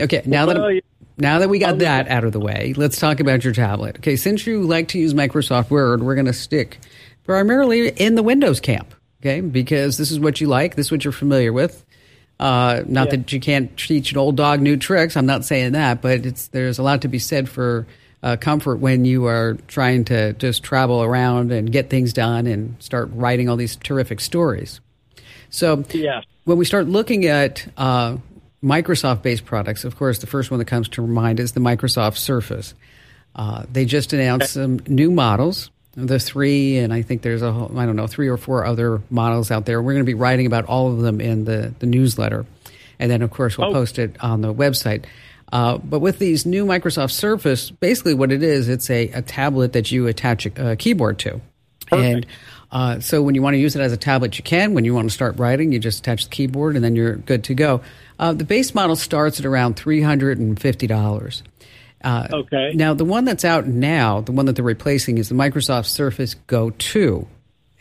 okay, 0.00 0.22
now 0.24 0.46
that 0.46 0.56
Well, 0.56 0.80
now 1.18 1.38
that 1.40 1.48
we 1.50 1.58
got 1.58 1.78
that 1.78 2.08
out 2.08 2.24
of 2.24 2.32
the 2.32 2.40
way, 2.40 2.72
let's 2.76 2.98
talk 2.98 3.20
about 3.20 3.44
your 3.44 3.52
tablet. 3.52 3.96
Okay, 3.98 4.16
since 4.16 4.46
you 4.46 4.62
like 4.62 4.88
to 4.88 4.98
use 4.98 5.12
Microsoft 5.12 5.70
Word, 5.70 6.02
we're 6.02 6.14
going 6.14 6.26
to 6.26 6.32
stick 6.32 6.78
primarily 7.24 7.88
in 7.88 8.14
the 8.14 8.22
Windows 8.22 8.60
camp. 8.60 8.94
Okay, 9.20 9.42
because 9.42 9.98
this 9.98 10.10
is 10.10 10.18
what 10.18 10.40
you 10.40 10.46
like, 10.46 10.76
this 10.76 10.86
is 10.86 10.92
what 10.92 11.04
you're 11.04 11.12
familiar 11.12 11.52
with. 11.52 11.84
Uh, 12.40 12.82
not 12.86 13.08
Yeah. 13.08 13.16
that 13.16 13.32
you 13.32 13.38
can't 13.38 13.76
teach 13.76 14.12
an 14.12 14.18
old 14.18 14.34
dog 14.36 14.60
new 14.62 14.76
tricks. 14.78 15.14
I'm 15.16 15.26
not 15.26 15.44
saying 15.44 15.72
that, 15.72 16.00
but 16.00 16.24
it's 16.24 16.46
there's 16.48 16.78
a 16.78 16.82
lot 16.82 17.02
to 17.02 17.08
be 17.08 17.18
said 17.18 17.48
for 17.50 17.86
uh, 18.22 18.36
comfort 18.40 18.76
when 18.80 19.04
you 19.04 19.26
are 19.26 19.58
trying 19.68 20.04
to 20.06 20.32
just 20.34 20.62
travel 20.62 21.02
around 21.02 21.52
and 21.52 21.70
get 21.70 21.90
things 21.90 22.12
done 22.14 22.46
and 22.46 22.76
start 22.78 23.10
writing 23.14 23.48
all 23.50 23.56
these 23.56 23.76
terrific 23.76 24.20
stories. 24.20 24.80
So 25.50 25.84
Yeah. 25.92 26.22
when 26.44 26.56
we 26.56 26.64
start 26.64 26.86
looking 26.88 27.26
at 27.26 27.66
uh, 27.76 28.16
Microsoft-based 28.64 29.44
products, 29.44 29.84
of 29.84 29.96
course, 29.96 30.18
the 30.18 30.26
first 30.26 30.50
one 30.50 30.58
that 30.58 30.66
comes 30.66 30.88
to 30.90 31.06
mind 31.06 31.40
is 31.40 31.52
the 31.52 31.60
Microsoft 31.60 32.16
Surface. 32.16 32.74
Uh, 33.36 33.64
they 33.72 33.84
just 33.84 34.12
announced 34.12 34.52
some 34.54 34.80
new 34.86 35.10
models, 35.10 35.70
the 36.06 36.18
three, 36.18 36.78
and 36.78 36.92
I 36.92 37.02
think 37.02 37.22
there's 37.22 37.42
a 37.42 37.52
whole, 37.52 37.78
I 37.78 37.86
don't 37.86 37.96
know 37.96 38.06
three 38.06 38.28
or 38.28 38.36
four 38.36 38.64
other 38.64 39.00
models 39.10 39.50
out 39.50 39.66
there. 39.66 39.80
We're 39.80 39.92
going 39.92 40.04
to 40.04 40.10
be 40.10 40.14
writing 40.14 40.46
about 40.46 40.64
all 40.66 40.92
of 40.92 40.98
them 41.00 41.20
in 41.20 41.44
the 41.44 41.72
the 41.78 41.86
newsletter, 41.86 42.46
and 42.98 43.10
then 43.10 43.22
of 43.22 43.30
course 43.30 43.56
we'll 43.58 43.68
Oh. 43.70 43.72
post 43.72 43.98
it 43.98 44.16
on 44.20 44.40
the 44.40 44.52
website. 44.52 45.04
Uh, 45.52 45.78
but 45.78 45.98
with 46.00 46.18
these 46.18 46.46
new 46.46 46.64
Microsoft 46.64 47.10
Surface, 47.10 47.70
basically 47.70 48.14
what 48.14 48.30
it 48.30 48.42
is, 48.42 48.68
it's 48.68 48.88
a, 48.88 49.08
a 49.08 49.22
tablet 49.22 49.72
that 49.72 49.90
you 49.90 50.06
attach 50.06 50.46
a, 50.46 50.72
a 50.72 50.76
keyboard 50.76 51.18
to, 51.20 51.40
and 51.90 52.24
uh, 52.70 53.00
so 53.00 53.20
when 53.20 53.34
you 53.34 53.42
want 53.42 53.54
to 53.54 53.58
use 53.58 53.74
it 53.74 53.80
as 53.80 53.92
a 53.92 53.96
tablet, 53.96 54.38
you 54.38 54.44
can. 54.44 54.74
When 54.74 54.84
you 54.84 54.94
want 54.94 55.08
to 55.08 55.14
start 55.14 55.36
writing, 55.38 55.72
you 55.72 55.80
just 55.80 55.98
attach 56.00 56.24
the 56.24 56.30
keyboard, 56.30 56.76
and 56.76 56.84
then 56.84 56.94
you're 56.94 57.16
good 57.16 57.42
to 57.44 57.54
go. 57.54 57.80
Uh, 58.18 58.32
the 58.32 58.44
base 58.44 58.74
model 58.76 58.94
starts 58.94 59.40
at 59.40 59.46
around 59.46 59.74
three 59.74 60.02
hundred 60.02 60.38
and 60.38 60.58
fifty 60.60 60.86
dollars. 60.86 61.42
Uh, 62.02 62.28
Okay. 62.32 62.72
Now, 62.74 62.94
the 62.94 63.04
one 63.04 63.24
that's 63.24 63.44
out 63.44 63.66
now, 63.66 64.20
the 64.20 64.32
one 64.32 64.46
that 64.46 64.56
they're 64.56 64.64
replacing, 64.64 65.18
is 65.18 65.28
the 65.28 65.34
Microsoft 65.34 65.86
Surface 65.86 66.34
Go 66.46 66.70
2. 66.70 67.26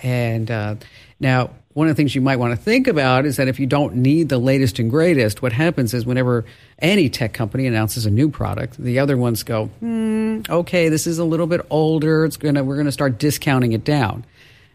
And 0.02 0.50
uh, 0.50 0.76
now, 1.20 1.52
one 1.74 1.88
of 1.88 1.96
the 1.96 2.00
things 2.02 2.16
you 2.16 2.22
might 2.22 2.38
want 2.38 2.52
to 2.52 2.58
think 2.58 2.88
about 2.88 3.26
is 3.26 3.38
that 3.38 3.48
if 3.48 3.60
you 3.60 3.66
don't 3.66 3.96
need 3.96 4.28
the 4.30 4.38
latest 4.38 4.80
and 4.80 4.90
greatest, 4.90 5.42
what 5.42 5.54
happens 5.54 5.94
is 5.94 6.06
whenever 6.06 6.46
any 6.80 7.10
tech 7.10 7.32
company 7.34 7.68
announces 7.68 8.06
a 8.06 8.10
new 8.10 8.30
product, 8.30 8.78
the 8.78 9.00
other 9.00 9.16
ones 9.16 9.44
go, 9.44 9.66
hmm, 9.80 10.42
okay, 10.50 10.90
this 10.90 11.06
is 11.08 11.20
a 11.20 11.24
little 11.24 11.48
bit 11.48 11.62
older. 11.70 12.26
It's 12.26 12.38
gonna 12.38 12.64
we're 12.64 12.78
gonna 12.78 12.92
start 12.92 13.18
discounting 13.20 13.74
it 13.74 13.84
down. 13.84 14.26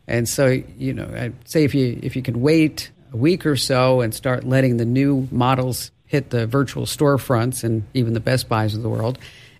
And 0.07 0.29
so, 0.29 0.47
you 0.79 0.95
know, 0.95 1.11
I'd 1.15 1.49
say 1.49 1.65
if 1.65 1.75
you 1.75 1.99
if 2.03 2.17
you 2.17 2.23
can 2.23 2.41
wait 2.41 2.91
a 3.13 3.17
week 3.17 3.45
or 3.45 3.57
so 3.57 4.01
and 4.01 4.15
start 4.15 4.45
letting 4.45 4.77
the 4.77 4.85
new 4.85 5.29
models 5.31 5.91
hit 6.15 6.31
the 6.31 6.47
virtual 6.47 6.87
storefronts 6.87 7.65
and 7.65 7.83
even 7.93 8.15
the 8.15 8.21
Best 8.21 8.49
Buys 8.49 8.75
of 8.75 8.83
the 8.83 8.89
world, 8.89 9.19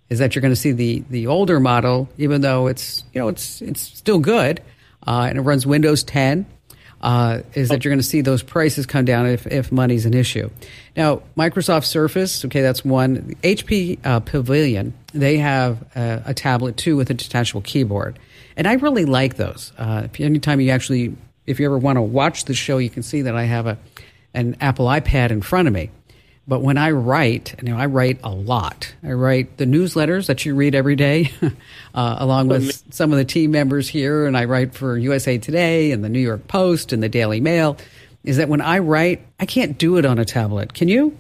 is 0.09 0.21
that 0.21 0.35
you're 0.35 0.43
going 0.43 0.53
to 0.53 0.61
see 0.61 0.73
the 0.73 1.05
the 1.11 1.27
older 1.27 1.59
model, 1.59 2.09
even 2.17 2.41
though 2.41 2.69
it's 2.69 3.05
you 3.13 3.21
know 3.21 3.29
it's 3.29 3.61
it's 3.61 3.81
still 3.81 4.21
good 4.21 4.63
uh, 5.07 5.27
and 5.29 5.39
it 5.39 5.43
runs 5.43 5.67
Windows 5.67 6.03
10. 6.05 6.47
Uh, 7.01 7.43
is 7.53 7.69
that 7.69 7.85
you're 7.85 7.91
going 7.91 7.99
to 7.99 8.03
see 8.03 8.23
those 8.23 8.43
prices 8.43 8.87
come 8.87 9.05
down 9.05 9.27
if, 9.27 9.47
if 9.49 9.71
money's 9.71 10.07
an 10.07 10.15
issue. 10.15 10.49
Now, 10.97 11.21
Microsoft 11.37 11.85
Surface, 11.85 12.47
okay, 12.47 12.63
that's 12.63 12.83
one. 12.83 13.35
HP 13.43 13.99
uh, 14.07 14.21
Pavilion, 14.21 14.95
they 15.13 15.37
have 15.37 15.83
a, 15.95 16.23
a, 16.27 16.35
tablet 16.35 16.79
too 16.79 16.97
with 16.97 17.11
a 17.11 17.15
detachable 17.15 17.61
keyboard. 17.61 18.19
And 18.57 18.67
I 18.67 18.75
really 18.75 19.05
like 19.05 19.37
those. 19.37 19.75
Uh, 19.77 20.09
anytime 20.19 20.63
you 20.63 20.71
actually, 20.71 21.15
if 21.45 21.61
you 21.61 21.67
ever 21.67 21.77
want 21.77 21.97
to 21.97 22.03
watch 22.03 22.47
the 22.47 22.55
show, 22.55 22.79
you 22.79 22.89
can 22.89 23.03
see 23.03 23.21
that 23.21 23.37
I 23.37 23.45
have 23.45 23.67
a, 23.67 23.77
an 24.33 24.57
Apple 24.63 24.87
iPad 24.87 25.31
in 25.31 25.43
front 25.43 25.69
of 25.69 25.75
me. 25.75 25.91
But 26.47 26.61
when 26.61 26.77
I 26.77 26.91
write, 26.91 27.55
you 27.63 27.71
know, 27.71 27.79
I 27.79 27.87
write 27.87 28.21
a 28.23 28.31
lot. 28.31 28.95
I 29.03 29.13
write 29.13 29.57
the 29.57 29.65
newsletters 29.65 30.27
that 30.27 30.45
you 30.45 30.55
read 30.55 30.75
every 30.75 30.95
day, 30.95 31.33
uh, 31.95 32.17
along 32.19 32.49
with 32.49 32.83
some 32.93 33.13
of 33.13 33.19
the 33.19 33.25
team 33.25 33.51
members 33.51 33.89
here, 33.89 34.27
and 34.27 34.37
I 34.37 34.45
write 34.45 34.75
for 34.75 34.99
USA 34.99 35.39
Today 35.39 35.91
and 35.91 36.05
the 36.05 36.11
New 36.11 36.21
York 36.21 36.47
Post 36.47 36.93
and 36.93 37.03
the 37.03 37.09
Daily 37.09 37.41
Mail. 37.41 37.79
Is 38.25 38.37
that 38.37 38.49
when 38.49 38.61
I 38.61 38.79
write, 38.79 39.27
I 39.41 39.47
can't 39.47 39.79
do 39.79 39.97
it 39.97 40.05
on 40.05 40.19
a 40.19 40.25
tablet. 40.25 40.75
Can 40.75 40.89
you? 40.89 41.17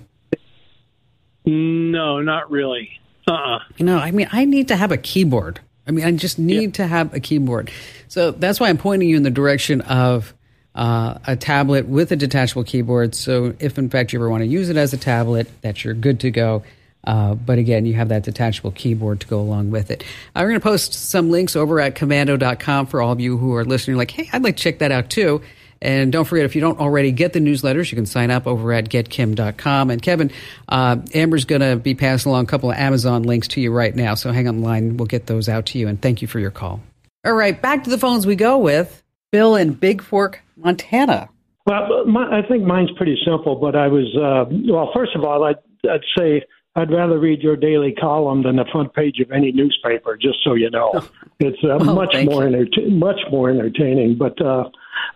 No, 1.46 2.20
not 2.20 2.50
really. 2.50 3.00
Uh-uh. 3.26 3.60
You 3.76 3.86
know, 3.86 3.98
I 3.98 4.10
mean, 4.10 4.28
I 4.32 4.44
need 4.44 4.68
to 4.68 4.76
have 4.76 4.92
a 4.92 4.96
keyboard. 4.96 5.60
I 5.86 5.90
mean, 5.90 6.04
I 6.04 6.12
just 6.12 6.38
need 6.38 6.62
yeah. 6.62 6.84
to 6.84 6.86
have 6.86 7.14
a 7.14 7.20
keyboard. 7.20 7.70
So 8.08 8.30
that's 8.30 8.60
why 8.60 8.68
I'm 8.68 8.78
pointing 8.78 9.08
you 9.08 9.16
in 9.16 9.22
the 9.22 9.30
direction 9.30 9.80
of 9.82 10.34
uh, 10.74 11.18
a 11.26 11.36
tablet 11.36 11.86
with 11.86 12.12
a 12.12 12.16
detachable 12.16 12.64
keyboard. 12.64 13.14
So 13.14 13.54
if 13.58 13.78
in 13.78 13.90
fact 13.90 14.12
you 14.12 14.18
ever 14.18 14.28
want 14.28 14.42
to 14.42 14.46
use 14.46 14.68
it 14.68 14.76
as 14.76 14.92
a 14.92 14.96
tablet, 14.96 15.48
that 15.62 15.84
you're 15.84 15.94
good 15.94 16.20
to 16.20 16.30
go. 16.30 16.62
Uh, 17.04 17.34
but 17.34 17.58
again, 17.58 17.84
you 17.84 17.94
have 17.94 18.08
that 18.08 18.22
detachable 18.22 18.70
keyboard 18.70 19.20
to 19.20 19.26
go 19.26 19.38
along 19.38 19.70
with 19.70 19.90
it. 19.90 20.02
Uh, 20.34 20.40
we're 20.40 20.48
going 20.48 20.60
to 20.60 20.64
post 20.64 20.94
some 20.94 21.30
links 21.30 21.54
over 21.54 21.78
at 21.78 21.94
komando.com 21.94 22.86
for 22.86 23.02
all 23.02 23.12
of 23.12 23.20
you 23.20 23.36
who 23.36 23.54
are 23.54 23.64
listening, 23.64 23.96
like, 23.96 24.10
hey, 24.10 24.28
I'd 24.32 24.42
like 24.42 24.56
to 24.56 24.62
check 24.62 24.78
that 24.78 24.90
out 24.90 25.10
too. 25.10 25.42
And 25.82 26.10
don't 26.10 26.24
forget, 26.24 26.46
if 26.46 26.54
you 26.54 26.62
don't 26.62 26.80
already 26.80 27.12
get 27.12 27.34
the 27.34 27.40
newsletters, 27.40 27.92
you 27.92 27.96
can 27.96 28.06
sign 28.06 28.30
up 28.30 28.46
over 28.46 28.72
at 28.72 28.88
getkim.com. 28.88 29.90
And 29.90 30.00
Kevin, 30.00 30.30
uh, 30.66 30.96
Amber's 31.12 31.44
going 31.44 31.60
to 31.60 31.76
be 31.76 31.94
passing 31.94 32.30
along 32.30 32.44
a 32.44 32.46
couple 32.46 32.70
of 32.70 32.78
Amazon 32.78 33.22
links 33.22 33.48
to 33.48 33.60
you 33.60 33.70
right 33.70 33.94
now. 33.94 34.14
So 34.14 34.32
hang 34.32 34.48
on 34.48 34.60
the 34.60 34.66
line. 34.66 34.96
We'll 34.96 35.06
get 35.06 35.26
those 35.26 35.46
out 35.46 35.66
to 35.66 35.78
you. 35.78 35.88
And 35.88 36.00
thank 36.00 36.22
you 36.22 36.28
for 36.28 36.40
your 36.40 36.50
call. 36.50 36.80
All 37.26 37.34
right, 37.34 37.60
back 37.60 37.84
to 37.84 37.90
the 37.90 37.98
phones 37.98 38.26
we 38.26 38.34
go 38.34 38.58
with 38.58 39.02
Bill 39.30 39.56
in 39.56 39.74
Bigfork, 39.74 40.36
Montana. 40.56 41.28
Well, 41.66 42.06
my, 42.06 42.38
I 42.38 42.46
think 42.46 42.64
mine's 42.64 42.90
pretty 42.96 43.18
simple, 43.24 43.56
but 43.56 43.74
I 43.74 43.88
was, 43.88 44.04
uh, 44.16 44.52
well, 44.70 44.90
first 44.94 45.14
of 45.14 45.24
all, 45.24 45.44
I'd, 45.44 45.56
I'd 45.88 46.04
say 46.16 46.42
I'd 46.76 46.90
rather 46.90 47.18
read 47.18 47.40
your 47.40 47.56
daily 47.56 47.92
column 47.92 48.42
than 48.42 48.56
the 48.56 48.64
front 48.72 48.92
page 48.94 49.20
of 49.20 49.30
any 49.30 49.52
newspaper, 49.52 50.16
just 50.16 50.38
so 50.44 50.54
you 50.54 50.70
know. 50.70 50.92
It's 51.40 51.58
uh, 51.64 51.78
oh, 51.80 51.94
much 51.94 52.14
more 52.24 52.46
enter- 52.46 52.90
much 52.90 53.20
more 53.30 53.50
entertaining. 53.50 54.16
But 54.18 54.40
uh, 54.40 54.64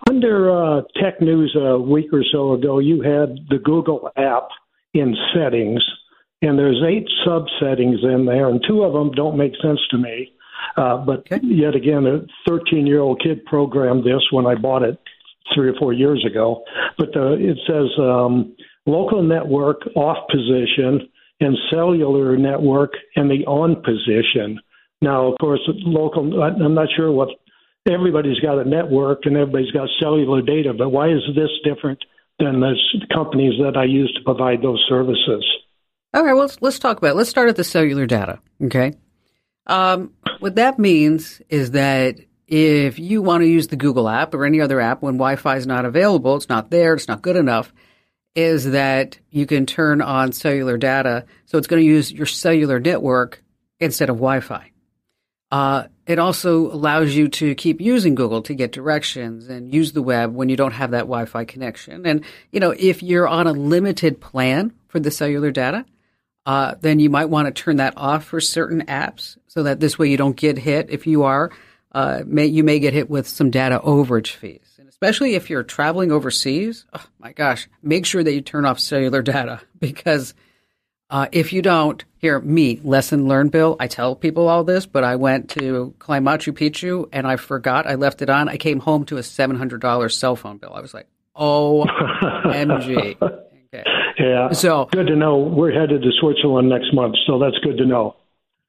under 0.08 0.50
uh, 0.50 0.82
Tech 1.00 1.20
News 1.20 1.56
a 1.58 1.78
week 1.78 2.12
or 2.12 2.24
so 2.32 2.54
ago, 2.54 2.78
you 2.78 3.02
had 3.02 3.38
the 3.50 3.58
Google 3.62 4.10
app 4.16 4.48
in 4.94 5.16
settings, 5.34 5.84
and 6.42 6.58
there's 6.58 6.82
eight 6.86 7.08
sub 7.24 7.44
settings 7.60 7.98
in 8.02 8.24
there, 8.24 8.48
and 8.48 8.60
two 8.66 8.84
of 8.84 8.92
them 8.92 9.10
don't 9.12 9.36
make 9.36 9.52
sense 9.62 9.80
to 9.90 9.98
me. 9.98 10.32
Uh, 10.76 10.96
but 10.96 11.20
okay. 11.20 11.40
yet 11.42 11.74
again, 11.74 12.06
a 12.06 12.20
13 12.48 12.86
year 12.86 13.00
old 13.00 13.20
kid 13.22 13.44
programmed 13.44 14.04
this 14.04 14.22
when 14.30 14.46
I 14.46 14.54
bought 14.54 14.82
it 14.82 14.98
three 15.54 15.68
or 15.68 15.74
four 15.78 15.92
years 15.92 16.24
ago. 16.28 16.62
But 16.96 17.12
the, 17.12 17.34
it 17.34 17.58
says 17.66 17.88
um, 17.98 18.54
local 18.86 19.22
network 19.22 19.82
off 19.94 20.28
position 20.30 21.08
and 21.40 21.56
cellular 21.70 22.36
network 22.36 22.92
in 23.16 23.28
the 23.28 23.46
on 23.46 23.76
position. 23.76 24.60
Now, 25.00 25.30
of 25.30 25.38
course, 25.38 25.60
local, 25.84 26.42
I'm 26.42 26.74
not 26.74 26.88
sure 26.96 27.12
what 27.12 27.28
everybody's 27.88 28.40
got 28.40 28.58
a 28.58 28.64
network 28.64 29.20
and 29.24 29.36
everybody's 29.36 29.70
got 29.70 29.88
cellular 30.00 30.42
data, 30.42 30.72
but 30.76 30.90
why 30.90 31.08
is 31.08 31.22
this 31.36 31.50
different 31.64 31.98
than 32.38 32.60
the 32.60 32.74
companies 33.14 33.54
that 33.62 33.76
I 33.76 33.84
use 33.84 34.12
to 34.14 34.24
provide 34.24 34.62
those 34.62 34.84
services? 34.88 35.44
All 36.14 36.24
right, 36.24 36.32
well, 36.32 36.42
let's, 36.42 36.58
let's 36.60 36.78
talk 36.78 36.98
about 36.98 37.10
it. 37.10 37.16
Let's 37.16 37.30
start 37.30 37.48
at 37.48 37.56
the 37.56 37.64
cellular 37.64 38.06
data, 38.06 38.40
okay? 38.64 38.94
Um, 39.66 40.12
what 40.40 40.56
that 40.56 40.78
means 40.78 41.42
is 41.48 41.72
that 41.72 42.16
if 42.48 42.98
you 42.98 43.20
want 43.20 43.42
to 43.42 43.46
use 43.46 43.68
the 43.68 43.76
Google 43.76 44.08
app 44.08 44.34
or 44.34 44.46
any 44.46 44.60
other 44.60 44.80
app 44.80 45.02
when 45.02 45.14
Wi 45.14 45.36
Fi 45.36 45.56
is 45.56 45.66
not 45.66 45.84
available, 45.84 46.34
it's 46.34 46.48
not 46.48 46.70
there, 46.70 46.94
it's 46.94 47.06
not 47.06 47.22
good 47.22 47.36
enough, 47.36 47.72
is 48.34 48.70
that 48.70 49.18
you 49.30 49.44
can 49.46 49.66
turn 49.66 50.00
on 50.00 50.32
cellular 50.32 50.78
data. 50.78 51.26
So 51.44 51.58
it's 51.58 51.66
going 51.66 51.82
to 51.82 51.86
use 51.86 52.10
your 52.10 52.26
cellular 52.26 52.80
network 52.80 53.44
instead 53.78 54.08
of 54.08 54.16
Wi 54.16 54.40
Fi. 54.40 54.72
Uh, 55.50 55.84
it 56.06 56.18
also 56.18 56.72
allows 56.72 57.14
you 57.14 57.28
to 57.28 57.54
keep 57.54 57.82
using 57.82 58.14
Google 58.14 58.40
to 58.42 58.54
get 58.54 58.72
directions 58.72 59.48
and 59.48 59.72
use 59.72 59.92
the 59.92 60.02
web 60.02 60.34
when 60.34 60.48
you 60.48 60.56
don't 60.56 60.72
have 60.72 60.92
that 60.92 61.00
Wi 61.00 61.26
Fi 61.26 61.44
connection. 61.44 62.06
And, 62.06 62.24
you 62.50 62.60
know, 62.60 62.74
if 62.78 63.02
you're 63.02 63.28
on 63.28 63.46
a 63.46 63.52
limited 63.52 64.22
plan 64.22 64.72
for 64.88 65.00
the 65.00 65.10
cellular 65.10 65.50
data, 65.50 65.84
uh, 66.46 66.76
then 66.80 66.98
you 66.98 67.10
might 67.10 67.26
want 67.26 67.46
to 67.46 67.62
turn 67.62 67.76
that 67.76 67.92
off 67.98 68.24
for 68.24 68.40
certain 68.40 68.86
apps 68.86 69.36
so 69.48 69.64
that 69.64 69.80
this 69.80 69.98
way 69.98 70.08
you 70.08 70.16
don't 70.16 70.36
get 70.36 70.56
hit. 70.56 70.88
If 70.88 71.06
you 71.06 71.24
are, 71.24 71.50
uh, 71.92 72.22
may, 72.26 72.46
you 72.46 72.64
may 72.64 72.78
get 72.78 72.94
hit 72.94 73.08
with 73.08 73.26
some 73.26 73.50
data 73.50 73.80
overage 73.84 74.32
fees. 74.32 74.76
And 74.78 74.88
especially 74.88 75.34
if 75.34 75.50
you're 75.50 75.62
traveling 75.62 76.12
overseas, 76.12 76.84
oh 76.92 77.04
my 77.18 77.32
gosh, 77.32 77.68
make 77.82 78.06
sure 78.06 78.22
that 78.22 78.32
you 78.32 78.40
turn 78.40 78.64
off 78.64 78.78
cellular 78.78 79.22
data 79.22 79.60
because 79.78 80.34
uh, 81.10 81.26
if 81.32 81.52
you 81.52 81.62
don't, 81.62 82.04
here, 82.18 82.38
me, 82.40 82.80
lesson 82.82 83.28
learned, 83.28 83.52
Bill. 83.52 83.76
I 83.80 83.86
tell 83.86 84.14
people 84.14 84.48
all 84.48 84.64
this, 84.64 84.84
but 84.86 85.04
I 85.04 85.16
went 85.16 85.48
to 85.50 85.94
climb 85.98 86.24
Machu 86.24 86.52
Picchu 86.52 87.08
and 87.12 87.26
I 87.26 87.36
forgot 87.36 87.86
I 87.86 87.94
left 87.94 88.20
it 88.22 88.28
on. 88.28 88.48
I 88.48 88.56
came 88.56 88.80
home 88.80 89.04
to 89.06 89.16
a 89.16 89.20
$700 89.20 90.12
cell 90.12 90.36
phone 90.36 90.58
bill. 90.58 90.74
I 90.74 90.80
was 90.80 90.94
like, 90.94 91.06
OMG. 91.36 93.16
Okay. 93.74 93.84
Yeah. 94.18 94.50
So 94.52 94.88
good 94.92 95.08
to 95.08 95.16
know. 95.16 95.36
We're 95.36 95.78
headed 95.78 96.00
to 96.00 96.10
Switzerland 96.20 96.70
next 96.70 96.94
month, 96.94 97.16
so 97.26 97.38
that's 97.38 97.58
good 97.58 97.76
to 97.76 97.84
know. 97.84 98.16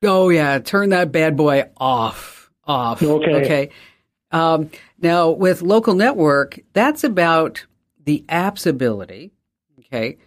Oh 0.04 0.30
yeah, 0.30 0.60
turn 0.60 0.90
that 0.90 1.12
bad 1.12 1.38
boy 1.38 1.70
off. 1.78 2.39
Off. 2.70 3.02
Okay. 3.02 3.34
Okay. 3.34 3.70
Um, 4.32 4.70
now 5.02 5.32
with 5.32 5.62
local 5.62 5.96
network, 5.96 6.60
that's 6.74 7.04
about 7.04 7.66
the 8.06 8.24
app's 8.30 8.66
ability. 8.66 9.32
Okay. 9.80 10.18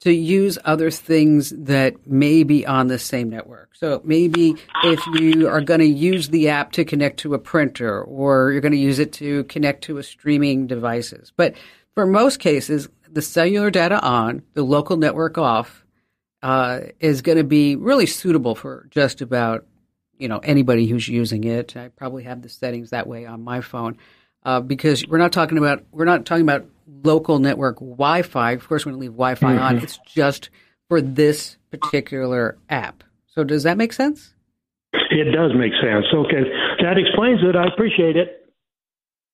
To 0.00 0.12
use 0.12 0.58
other 0.64 0.90
things 0.90 1.50
that 1.56 2.06
may 2.06 2.42
be 2.42 2.66
on 2.66 2.88
the 2.88 2.98
same 2.98 3.30
network. 3.30 3.74
So 3.74 4.02
maybe 4.04 4.54
if 4.84 5.00
you 5.14 5.48
are 5.48 5.62
going 5.62 5.80
to 5.80 5.86
use 5.86 6.28
the 6.28 6.50
app 6.50 6.72
to 6.72 6.84
connect 6.84 7.18
to 7.20 7.34
a 7.34 7.38
printer 7.38 8.02
or 8.02 8.52
you're 8.52 8.60
going 8.60 8.72
to 8.72 8.78
use 8.78 8.98
it 8.98 9.12
to 9.14 9.44
connect 9.44 9.84
to 9.84 9.96
a 9.96 10.02
streaming 10.02 10.66
devices. 10.66 11.32
But 11.34 11.54
for 11.94 12.06
most 12.06 12.40
cases, 12.40 12.88
the 13.10 13.22
cellular 13.22 13.70
data 13.70 13.98
on, 14.02 14.42
the 14.52 14.62
local 14.62 14.98
network 14.98 15.38
off, 15.38 15.84
uh, 16.42 16.80
is 17.00 17.22
going 17.22 17.38
to 17.38 17.44
be 17.44 17.74
really 17.74 18.06
suitable 18.06 18.54
for 18.54 18.86
just 18.90 19.22
about 19.22 19.64
you 20.18 20.28
know 20.28 20.38
anybody 20.38 20.86
who's 20.86 21.08
using 21.08 21.44
it. 21.44 21.76
I 21.76 21.88
probably 21.88 22.24
have 22.24 22.42
the 22.42 22.48
settings 22.48 22.90
that 22.90 23.06
way 23.06 23.26
on 23.26 23.42
my 23.42 23.60
phone 23.60 23.98
uh, 24.44 24.60
because 24.60 25.06
we're 25.06 25.18
not 25.18 25.32
talking 25.32 25.58
about 25.58 25.84
we're 25.90 26.04
not 26.04 26.24
talking 26.24 26.42
about 26.42 26.66
local 27.04 27.38
network 27.38 27.76
Wi-Fi. 27.76 28.52
Of 28.52 28.68
course, 28.68 28.86
we're 28.86 28.92
going 28.92 29.00
to 29.00 29.02
leave 29.02 29.12
Wi-Fi 29.12 29.52
mm-hmm. 29.52 29.62
on. 29.62 29.78
It's 29.78 29.98
just 30.06 30.50
for 30.88 31.00
this 31.00 31.56
particular 31.70 32.56
app. 32.68 33.02
So 33.26 33.44
does 33.44 33.64
that 33.64 33.76
make 33.76 33.92
sense? 33.92 34.34
It 35.10 35.32
does 35.32 35.52
make 35.54 35.72
sense. 35.82 36.06
Okay, 36.14 36.42
that 36.82 36.96
explains 36.98 37.40
it. 37.42 37.56
I 37.56 37.66
appreciate 37.66 38.16
it. 38.16 38.42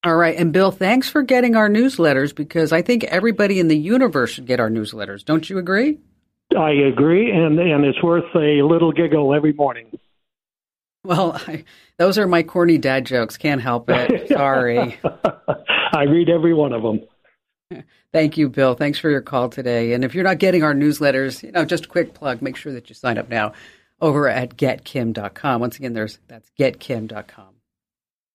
All 0.04 0.16
right. 0.16 0.36
And 0.36 0.52
Bill, 0.52 0.72
thanks 0.72 1.08
for 1.08 1.22
getting 1.22 1.54
our 1.54 1.68
newsletters 1.68 2.34
because 2.34 2.72
I 2.72 2.82
think 2.82 3.04
everybody 3.04 3.60
in 3.60 3.68
the 3.68 3.76
universe 3.76 4.30
should 4.30 4.46
get 4.46 4.58
our 4.58 4.68
newsletters. 4.68 5.24
Don't 5.24 5.48
you 5.48 5.58
agree? 5.58 6.00
I 6.58 6.70
agree. 6.70 7.30
And, 7.30 7.58
and 7.60 7.84
it's 7.84 8.02
worth 8.02 8.24
a 8.34 8.62
little 8.62 8.90
giggle 8.90 9.32
every 9.32 9.52
morning. 9.52 9.86
Well, 11.04 11.32
I, 11.32 11.64
those 11.98 12.18
are 12.18 12.26
my 12.26 12.42
corny 12.42 12.78
dad 12.78 13.06
jokes. 13.06 13.36
Can't 13.36 13.60
help 13.60 13.90
it. 13.90 14.28
Sorry. 14.28 14.98
I 15.92 16.04
read 16.04 16.28
every 16.28 16.54
one 16.54 16.72
of 16.72 16.82
them. 16.82 17.00
Thank 18.12 18.36
you, 18.36 18.48
Bill. 18.48 18.74
Thanks 18.74 18.98
for 18.98 19.10
your 19.10 19.22
call 19.22 19.48
today. 19.48 19.94
And 19.94 20.04
if 20.04 20.14
you're 20.14 20.24
not 20.24 20.38
getting 20.38 20.62
our 20.62 20.74
newsletters, 20.74 21.42
you 21.42 21.50
know, 21.50 21.64
just 21.64 21.86
a 21.86 21.88
quick 21.88 22.14
plug, 22.14 22.42
make 22.42 22.56
sure 22.56 22.72
that 22.74 22.88
you 22.88 22.94
sign 22.94 23.18
up 23.18 23.28
now 23.28 23.52
over 24.00 24.28
at 24.28 24.56
getkim.com. 24.56 25.60
Once 25.60 25.76
again, 25.76 25.94
there's 25.94 26.18
that's 26.28 26.50
getkim.com. 26.58 27.48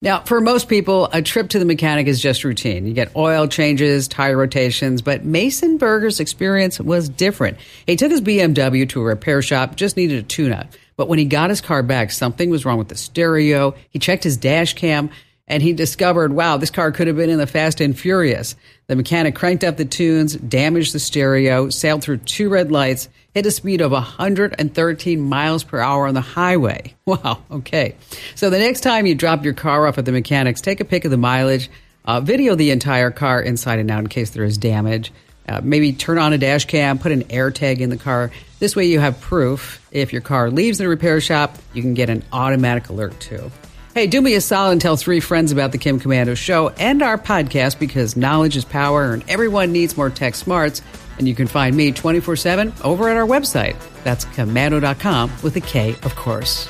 Now, 0.01 0.22
for 0.22 0.39
most 0.41 0.70
people, 0.70 1.09
a 1.11 1.24
trip 1.24 1.49
to 1.49 1.59
the 1.59 1.65
mechanic 1.65 2.05
is 2.05 2.22
just 2.22 2.43
routine. 2.43 2.86
You 2.86 2.93
get 2.93 3.15
oil 3.15 3.47
changes, 3.47 4.07
tire 4.07 4.38
rotations, 4.38 5.01
but 5.01 5.26
Mason 5.26 5.78
Berger's 5.78 6.20
experience 6.20 6.80
was 6.80 7.09
different. 7.09 7.57
He 7.88 7.95
took 7.95 8.11
his 8.11 8.22
BMW 8.22 8.88
to 8.89 9.01
a 9.01 9.03
repair 9.03 9.41
shop, 9.41 9.76
just 9.76 9.97
needed 9.97 10.20
a 10.20 10.28
tune 10.28 10.51
up. 10.53 10.68
But 10.97 11.07
when 11.07 11.19
he 11.19 11.25
got 11.25 11.51
his 11.51 11.61
car 11.61 11.83
back, 11.83 12.11
something 12.11 12.49
was 12.49 12.65
wrong 12.65 12.79
with 12.79 12.89
the 12.89 12.97
stereo. 12.97 13.75
He 13.89 13.99
checked 13.99 14.23
his 14.23 14.35
dash 14.35 14.73
cam 14.73 15.09
and 15.47 15.63
he 15.63 15.71
discovered, 15.71 16.33
wow, 16.33 16.57
this 16.57 16.71
car 16.71 16.91
could 16.91 17.07
have 17.07 17.15
been 17.15 17.29
in 17.29 17.37
the 17.37 17.47
Fast 17.47 17.79
and 17.79 17.97
Furious. 17.97 18.55
The 18.87 18.97
mechanic 18.97 19.33
cranked 19.35 19.63
up 19.63 19.77
the 19.77 19.85
tunes, 19.85 20.35
damaged 20.35 20.93
the 20.93 20.99
stereo, 20.99 21.69
sailed 21.69 22.01
through 22.01 22.17
two 22.17 22.49
red 22.49 22.69
lights, 22.69 23.07
hit 23.33 23.45
a 23.45 23.51
speed 23.51 23.79
of 23.79 23.91
113 23.91 25.21
miles 25.21 25.63
per 25.63 25.79
hour 25.79 26.07
on 26.07 26.13
the 26.13 26.21
highway. 26.21 26.93
Wow, 27.07 27.41
okay. 27.49 27.95
So 28.35 28.49
the 28.49 28.59
next 28.59 28.81
time 28.81 29.05
you 29.05 29.15
drop 29.15 29.45
your 29.45 29.53
car 29.53 29.87
off 29.87 29.97
at 29.97 30.03
the 30.03 30.11
mechanics, 30.11 30.59
take 30.59 30.81
a 30.81 30.85
pic 30.85 31.05
of 31.05 31.11
the 31.11 31.15
mileage, 31.15 31.69
uh, 32.03 32.19
video 32.19 32.53
the 32.55 32.71
entire 32.71 33.11
car 33.11 33.41
inside 33.41 33.79
and 33.79 33.89
out 33.89 33.99
in 33.99 34.07
case 34.07 34.31
there 34.31 34.43
is 34.43 34.57
damage. 34.57 35.13
Uh, 35.47 35.61
maybe 35.63 35.93
turn 35.93 36.17
on 36.17 36.33
a 36.33 36.37
dash 36.37 36.65
cam, 36.65 36.99
put 36.99 37.13
an 37.13 37.23
air 37.29 37.49
tag 37.49 37.79
in 37.79 37.89
the 37.89 37.97
car. 37.97 38.31
This 38.59 38.75
way 38.75 38.87
you 38.87 38.99
have 38.99 39.21
proof. 39.21 39.86
If 39.97 40.13
your 40.13 40.21
car 40.21 40.51
leaves 40.51 40.77
the 40.77 40.87
repair 40.87 41.19
shop, 41.19 41.57
you 41.73 41.81
can 41.81 41.95
get 41.95 42.11
an 42.11 42.23
automatic 42.31 42.89
alert 42.89 43.19
too. 43.19 43.51
Hey, 43.95 44.05
do 44.05 44.21
me 44.21 44.35
a 44.35 44.41
solid 44.41 44.73
and 44.73 44.81
tell 44.81 44.95
three 44.95 45.19
friends 45.19 45.51
about 45.51 45.71
the 45.71 45.79
Kim 45.79 45.99
Komando 45.99 46.37
show 46.37 46.69
and 46.69 47.01
our 47.01 47.17
podcast 47.17 47.79
because 47.79 48.15
knowledge 48.15 48.55
is 48.55 48.63
power 48.63 49.11
and 49.11 49.27
everyone 49.27 49.71
needs 49.71 49.97
more 49.97 50.11
tech 50.11 50.35
smarts. 50.35 50.83
And 51.17 51.27
you 51.27 51.33
can 51.33 51.47
find 51.47 51.75
me 51.75 51.91
24 51.91 52.35
7 52.35 52.73
over 52.83 53.09
at 53.09 53.17
our 53.17 53.25
website. 53.25 53.75
That's 54.03 54.25
komando.com 54.25 55.31
with 55.41 55.55
a 55.55 55.61
K, 55.61 55.95
of 56.03 56.15
course. 56.15 56.69